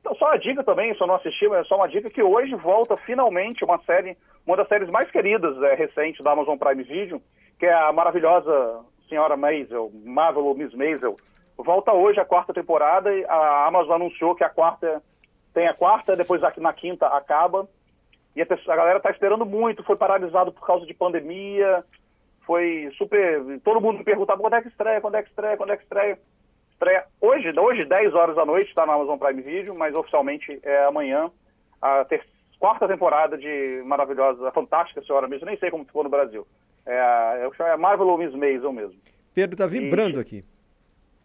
Então, 0.01 0.15
só 0.15 0.33
a 0.33 0.37
dica 0.37 0.65
também, 0.65 0.95
se 0.95 1.01
eu 1.01 1.07
não 1.07 1.17
assisti, 1.17 1.47
mas 1.47 1.61
é 1.61 1.65
só 1.65 1.77
uma 1.77 1.89
dica 1.89 2.11
que 2.11 2.23
hoje 2.23 2.55
volta 2.55 2.97
finalmente 2.99 3.65
uma 3.65 3.79
série, 3.83 4.17
uma 4.47 4.57
das 4.57 4.67
séries 4.69 4.89
mais 4.89 5.11
queridas 5.11 5.63
é, 5.63 5.75
recentes 5.75 6.25
da 6.25 6.33
Amazon 6.33 6.57
Prime 6.57 6.83
Video, 6.83 7.21
que 7.59 7.67
é 7.67 7.73
a 7.73 7.93
maravilhosa 7.93 8.81
Senhora 9.09 9.37
Maisel, 9.37 9.91
Marvel 10.05 10.47
ou 10.47 10.55
Miss 10.55 10.73
Maisel. 10.75 11.17
Volta 11.59 11.93
hoje 11.93 12.19
a 12.19 12.25
quarta 12.25 12.55
temporada 12.55 13.11
a 13.29 13.67
Amazon 13.67 13.97
anunciou 13.97 14.35
que 14.35 14.43
a 14.43 14.49
quarta 14.49 15.03
tem 15.53 15.67
a 15.67 15.75
quarta, 15.75 16.17
depois 16.17 16.41
na 16.57 16.73
quinta 16.73 17.07
acaba. 17.07 17.69
E 18.35 18.41
a, 18.41 18.47
a 18.47 18.77
galera 18.77 18.99
está 18.99 19.11
esperando 19.11 19.45
muito, 19.45 19.85
foi 19.85 19.97
paralisado 19.97 20.53
por 20.53 20.65
causa 20.67 20.87
de 20.87 20.95
pandemia, 20.95 21.85
foi 22.47 22.91
super. 22.97 23.61
Todo 23.63 23.81
mundo 23.81 23.99
me 23.99 24.05
perguntava 24.05 24.41
quando 24.41 24.55
é 24.55 24.63
que 24.63 24.69
estreia, 24.69 25.01
quando 25.01 25.17
é 25.17 25.23
que 25.23 25.29
estreia, 25.29 25.57
quando 25.57 25.73
é 25.73 25.77
que 25.77 25.83
estreia. 25.83 26.19
Estreia 26.81 27.05
hoje, 27.21 27.53
hoje 27.61 27.85
10 27.85 28.15
horas 28.15 28.35
da 28.35 28.47
noite, 28.47 28.69
está 28.71 28.87
na 28.87 28.95
Amazon 28.95 29.19
Prime 29.19 29.43
Video, 29.43 29.75
mas 29.75 29.95
oficialmente 29.95 30.59
é 30.63 30.87
amanhã. 30.87 31.31
A 31.81 32.07
ter- 32.07 32.25
quarta 32.59 32.89
temporada 32.89 33.37
de 33.37 33.83
maravilhosa, 33.85 34.49
a 34.49 34.51
fantástica 34.51 35.03
senhora 35.03 35.29
mesmo, 35.29 35.45
nem 35.45 35.59
sei 35.59 35.71
como 35.71 35.85
ficou 35.85 36.03
no 36.03 36.09
Brasil. 36.09 36.47
É 36.87 37.43
é 37.43 37.47
o- 37.49 37.63
é 37.63 37.73
a 37.73 37.77
Marvel 37.77 38.07
ou 38.09 38.17
Miss 38.17 38.33
Maisel 38.35 38.73
mesmo. 38.73 38.99
Pedro 39.35 39.59
tá 39.59 39.67
vibrando 39.67 40.19
aqui. 40.19 40.43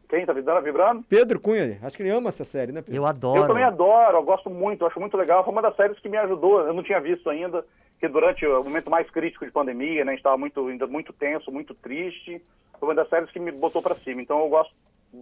Quem 0.09 0.25
tá 0.25 0.33
vibrando? 0.33 0.62
vibrando? 0.62 1.03
Pedro 1.07 1.39
Cunha, 1.39 1.79
acho 1.81 1.95
que 1.95 2.03
ele 2.03 2.09
ama 2.09 2.27
essa 2.27 2.43
série, 2.43 2.74
né, 2.74 2.81
Pedro? 2.81 3.00
Eu 3.00 3.05
adoro. 3.05 3.39
Eu 3.43 3.47
também 3.47 3.63
adoro, 3.63 4.17
eu 4.17 4.24
gosto 4.24 4.50
muito, 4.50 4.81
eu 4.81 4.88
acho 4.88 5.00
muito 5.00 5.15
legal. 5.15 5.41
Foi 5.45 5.53
uma 5.53 5.62
das 5.62 5.75
séries 5.77 5.97
que 6.00 6.09
me 6.09 6.17
ajudou. 6.17 6.59
Eu 6.67 6.74
não 6.74 6.83
tinha 6.83 7.00
visto 7.00 7.29
ainda, 7.29 7.65
que 7.97 8.09
durante 8.09 8.45
o 8.45 8.62
momento 8.62 8.89
mais 8.91 9.09
crítico 9.09 9.45
de 9.45 9.51
pandemia, 9.53 10.03
né, 10.03 10.12
a 10.12 10.15
gente 10.15 10.19
estava 10.19 10.38
muito, 10.38 10.67
ainda 10.67 10.85
muito 10.85 11.13
tenso, 11.13 11.50
muito 11.50 11.74
triste. 11.74 12.41
Foi 12.77 12.89
uma 12.89 12.95
das 12.95 13.07
séries 13.07 13.31
que 13.31 13.39
me 13.39 13.53
botou 13.53 13.81
para 13.81 13.95
cima. 13.95 14.21
Então 14.21 14.41
eu 14.41 14.50
gosto 14.50 14.74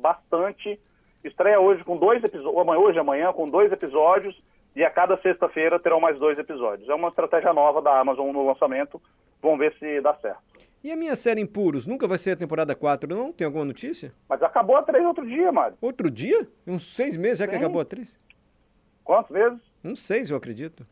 bastante. 0.01 0.79
Estreia 1.23 1.59
hoje 1.59 1.83
com 1.83 1.97
dois 1.97 2.23
episódios, 2.23 2.57
amanhã, 2.61 2.79
hoje 2.79 2.99
amanhã, 2.99 3.33
com 3.33 3.47
dois 3.49 3.71
episódios, 3.71 4.39
e 4.75 4.83
a 4.83 4.89
cada 4.89 5.17
sexta-feira 5.21 5.79
terão 5.79 5.99
mais 5.99 6.17
dois 6.19 6.37
episódios. 6.37 6.89
É 6.89 6.93
uma 6.93 7.09
estratégia 7.09 7.53
nova 7.53 7.81
da 7.81 7.97
Amazon 7.99 8.31
no 8.31 8.45
lançamento. 8.45 9.01
Vamos 9.41 9.59
ver 9.59 9.73
se 9.79 10.01
dá 10.01 10.13
certo. 10.15 10.41
E 10.83 10.91
a 10.91 10.97
minha 10.97 11.15
série 11.15 11.39
Impuros, 11.39 11.87
nunca 11.87 12.07
vai 12.07 12.17
ser 12.17 12.31
a 12.31 12.35
temporada 12.35 12.75
4, 12.75 13.07
não? 13.07 13.31
Tem 13.31 13.45
alguma 13.45 13.63
notícia? 13.63 14.11
Mas 14.27 14.41
acabou 14.43 14.75
a 14.75 14.83
três 14.83 15.05
outro 15.05 15.25
dia, 15.25 15.49
Mário. 15.51 15.77
Outro 15.81 16.11
dia? 16.11 16.45
Uns 16.67 16.93
seis 16.93 17.15
meses 17.15 17.37
já 17.39 17.47
que 17.47 17.55
acabou 17.55 17.79
a 17.79 17.83
atriz? 17.83 18.17
Quantos 19.03 19.31
meses? 19.31 19.59
Uns 19.83 20.05
seis, 20.05 20.29
eu 20.29 20.35
acredito. 20.35 20.85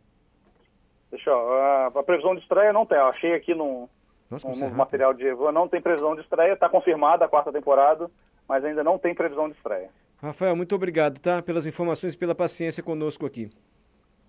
Deixa 1.09 1.29
eu, 1.29 1.53
a, 1.53 1.87
a 1.87 2.03
previsão 2.03 2.33
de 2.35 2.41
estreia 2.41 2.71
não 2.71 2.85
tem. 2.85 2.97
Eu 2.97 3.07
achei 3.07 3.33
aqui 3.33 3.53
no, 3.53 3.89
Nossa, 4.29 4.47
no, 4.47 4.53
é 4.53 4.55
no 4.55 4.61
rápido. 4.63 4.77
material 4.77 5.13
de 5.13 5.25
Evan, 5.25 5.51
não 5.51 5.67
tem 5.67 5.81
previsão 5.81 6.15
de 6.15 6.21
estreia. 6.21 6.53
Está 6.53 6.69
confirmada 6.69 7.25
a 7.25 7.27
quarta 7.27 7.51
temporada, 7.51 8.09
mas 8.51 8.65
ainda 8.65 8.83
não 8.83 8.97
tem 8.99 9.15
previsão 9.15 9.47
de 9.47 9.55
estreia. 9.55 9.89
Rafael, 10.21 10.53
muito 10.57 10.75
obrigado, 10.75 11.19
tá? 11.21 11.41
Pelas 11.41 11.65
informações 11.65 12.13
e 12.13 12.17
pela 12.17 12.35
paciência 12.35 12.83
conosco 12.83 13.25
aqui. 13.25 13.49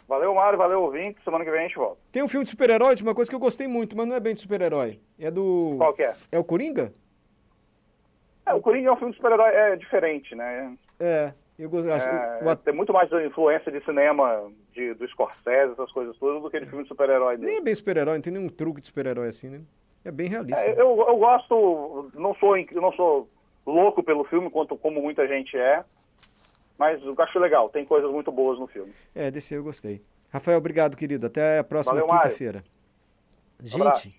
Valeu, 0.07 0.33
Mário, 0.33 0.57
valeu, 0.57 0.81
ouvinte. 0.81 1.19
Semana 1.25 1.45
que 1.45 1.51
vem 1.51 1.59
a 1.59 1.63
gente 1.65 1.75
volta. 1.77 2.01
Tem 2.13 2.23
um 2.23 2.29
filme 2.29 2.45
de 2.45 2.51
super-herói, 2.51 2.95
de 2.95 3.03
uma 3.03 3.17
coisa 3.17 3.29
que 3.29 3.35
eu 3.35 3.41
gostei 3.41 3.67
muito, 3.67 3.97
mas 3.97 4.07
não 4.07 4.15
é 4.15 4.21
bem 4.21 4.33
de 4.33 4.41
super-herói. 4.41 5.01
É 5.19 5.29
do. 5.29 5.75
Qual 5.77 5.93
que 5.93 6.05
é? 6.05 6.15
É 6.31 6.39
o 6.39 6.45
Coringa? 6.45 6.93
É, 8.47 8.55
o 8.55 8.61
Coringa 8.61 8.91
é 8.91 8.93
um 8.93 8.97
filme 8.97 9.11
de 9.13 9.17
super-herói 9.17 9.51
é 9.53 9.75
diferente, 9.77 10.37
né? 10.37 10.77
É. 11.01 11.33
Eu 11.59 11.69
go- 11.69 11.79
acho, 11.93 12.09
É, 12.09 12.39
o- 12.43 12.47
o 12.47 12.51
at- 12.51 12.61
Tem 12.63 12.73
muito 12.75 12.93
mais 12.93 13.11
influência 13.13 13.73
de 13.73 13.85
cinema 13.85 14.51
de, 14.73 14.95
do 14.95 15.07
Scorsese, 15.09 15.73
essas 15.73 15.91
coisas 15.91 16.17
todas, 16.17 16.41
do 16.43 16.49
que 16.49 16.61
de 16.61 16.67
filme 16.67 16.85
de 16.85 16.89
super-herói 16.89 17.37
Nem 17.39 17.57
é 17.57 17.61
bem 17.61 17.75
super-herói, 17.75 18.15
não 18.15 18.23
tem 18.23 18.33
nenhum 18.33 18.49
truque 18.49 18.81
de 18.81 18.87
super-herói 18.87 19.29
assim, 19.29 19.49
né? 19.49 19.61
É 20.05 20.11
bem 20.13 20.29
realista. 20.29 20.61
É, 20.65 20.73
eu, 20.73 20.99
eu 21.09 21.17
gosto, 21.19 22.11
não 22.15 22.35
sou, 22.37 22.57
não 22.73 22.93
sou 22.93 23.29
louco 23.67 24.03
pelo 24.03 24.25
filme, 24.25 24.51
quanto 24.51 24.77
como 24.77 25.01
muita 25.01 25.27
gente 25.27 25.57
é, 25.57 25.85
mas 26.79 27.03
eu 27.03 27.15
acho 27.19 27.39
legal, 27.39 27.69
tem 27.69 27.85
coisas 27.85 28.11
muito 28.11 28.33
boas 28.33 28.59
no 28.59 28.67
filme. 28.67 28.93
É, 29.15 29.31
desse 29.31 29.55
aí 29.55 29.61
eu 29.61 29.65
gostei. 29.65 30.03
Rafael, 30.33 30.59
obrigado, 30.59 30.97
querido. 30.97 31.27
Até 31.27 31.59
a 31.59 31.65
próxima 31.65 32.01
quinta-feira. 32.01 32.65
Gente, 33.63 34.19